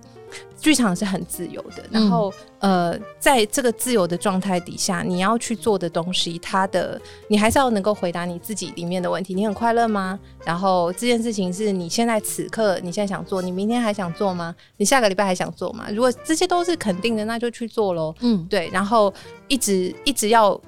[0.59, 6.99] 剧场是很自由的，然后呃，在这个自由的状态底下，你要去做的东西，它的
[7.29, 9.33] 你还是要能够回答你自己里面的问题。
[9.33, 10.19] 你很快乐吗？
[10.43, 14.53] 然后这件事情是你现在此刻你现在想做，你明天还想做吗？
[14.75, 15.87] 你下个礼拜还想做吗？
[15.91, 18.13] 如果这些都是肯定的，那就去做喽。
[18.19, 19.13] 嗯，对，然后
[19.47, 20.59] 一直一直要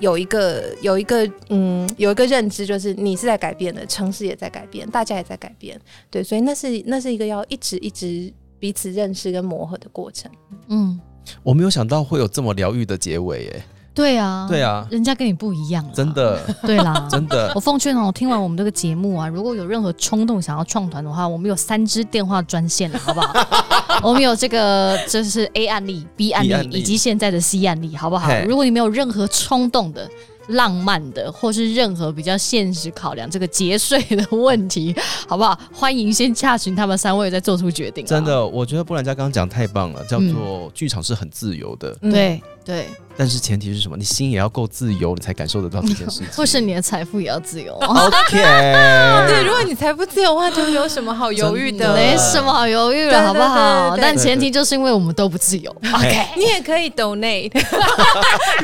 [0.00, 5.80] 有一个有一个嗯有一个认知，就是你是在改变的，城市也在改变，大家也在改变。
[6.10, 8.34] 对，所以那是那是一个要一直一直。
[8.58, 10.30] 彼此认识跟磨合的过程，
[10.68, 10.98] 嗯，
[11.42, 17.52] 我没有想到会有这么疗愈的结尾，哎，对啊，对啊，人家跟你不一样，真的，对啦， 真的。
[17.54, 23.46] 我奉劝哦，听完我们这个节目啊，如果有任何冲动想要创团的话，我们有三支电话专线好不好？
[24.02, 28.30] 我们有这个，这是 A 案例、B 案例以及现在的 C 案例，好不好？
[28.46, 30.08] 如果你没有任何冲动的。
[30.48, 34.94] 浪漫的，或是任何比较现实考量这个节税的问题，
[35.26, 35.58] 好不好？
[35.72, 38.08] 欢迎先洽询他们三位再做出决定啊。
[38.08, 43.96] 真的，我觉得布兰佳刚刚讲得太棒了，叫做剧场是很自由的，嗯对对，但是前提是什么？
[43.96, 46.26] 你心也要够自由，你才感受得到这件事情。
[46.34, 47.72] 或是你的财富也要自由。
[47.78, 51.86] OK，对，如果你财富自由的话，就没有什么好犹豫的。
[51.86, 53.96] 的没什么好犹豫对了，好不好？
[53.96, 55.70] 但前提就是因为我们都不自由。
[55.94, 57.52] OK，你也可以 donate。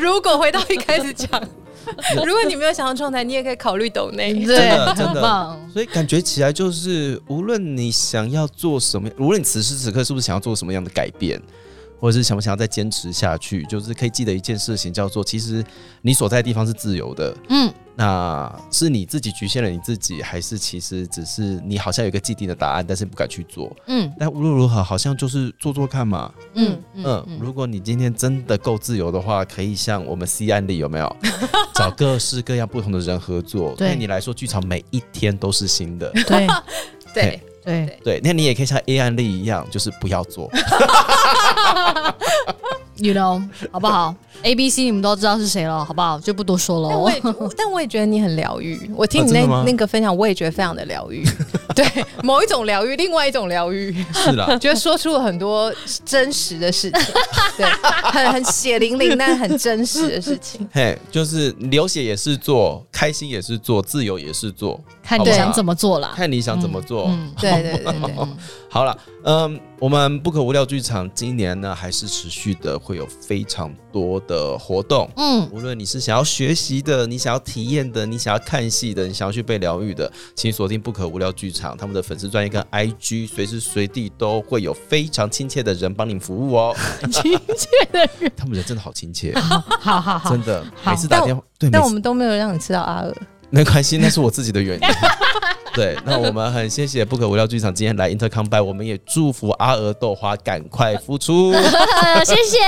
[0.00, 1.28] 如果回到一开始讲，
[2.26, 3.82] 如果你没有想要创台，你也可以考虑。
[3.92, 5.70] 对，的真的很棒。
[5.70, 11.38] 所以感觉起来就是，无论你想要做什么，无论你此时此刻是不是想要做什么样的改变，
[12.02, 15.64] 或者是想不想要再坚持下去，就是可以记得一件事情，叫做其实
[16.00, 17.32] 你所在的地方是自由的。
[17.48, 23.72] 嗯，那是你自己局限了你自己，还是其实只是你好像有一个既定的答案，但是不敢去做？
[23.86, 26.34] 嗯但无论如何，好像就是做做看嘛。
[26.54, 31.16] 嗯嗯，如果你今天真的够自由的话，可以像我们 C 案例有没有
[31.76, 33.76] 找各式各样不同的人合作？
[33.76, 36.10] 对对你来说，剧场每一天都是新的。
[36.26, 36.48] 对
[37.14, 40.50] 对，对，对，那你也可以像 A 案例一样，就是不要做。
[43.02, 43.42] You know，
[43.72, 44.14] 好不好
[44.44, 46.20] ？A、B、C 你们都知道是谁了，好不好？
[46.20, 46.88] 就不多说了。
[46.88, 47.20] 但我也，
[47.58, 48.88] 但我也觉得你很疗愈。
[48.94, 51.26] 我听你那、那个分享，我也觉得非常的疗愈。
[51.74, 51.84] 对，
[52.22, 55.74] 某一种疗愈，另外一种疗愈，是啦，觉得说出了很多
[56.04, 57.00] 真实的事情，
[57.56, 57.66] 对，
[58.12, 60.64] 很很血淋淋但很真实的事情。
[60.72, 66.12] 嘿，就是流血也是做，开心也是做，自由也是做，看你想怎么做啦。
[66.14, 67.06] 看你想怎么做。
[67.08, 68.14] 嗯，对对对对，
[68.72, 75.06] 好了，嗯，我们不可无聊剧场今年呢还是持续的会有非常多的活动。
[75.18, 86.74] 嗯，无论你是想要学习的，你想要体验的，你想要看戏的，你想要去被疗愈的，请锁定不可无聊剧场，他们的粉丝专业跟 IG 随时随地都会有非常亲切的人帮你服务哦。
[87.12, 93.14] 亲切的人，他们人真的好亲切，好好好，真的，每次打电话，对，但我们都没有让你吃到阿尔。
[93.52, 94.88] 没关系，那是我自己的原因。
[95.74, 101.52] 对，那我们很谢谢不可无聊剧场今天来 Intercom by，我们也祝福阿娥豆花赶快复出。
[102.24, 102.58] 谢谢，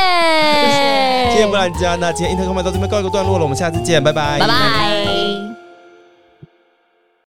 [1.30, 5.53] 谢谢布兰家，那今天 Intercom by 到这边告一个段落了，我们下次见，拜拜，拜拜。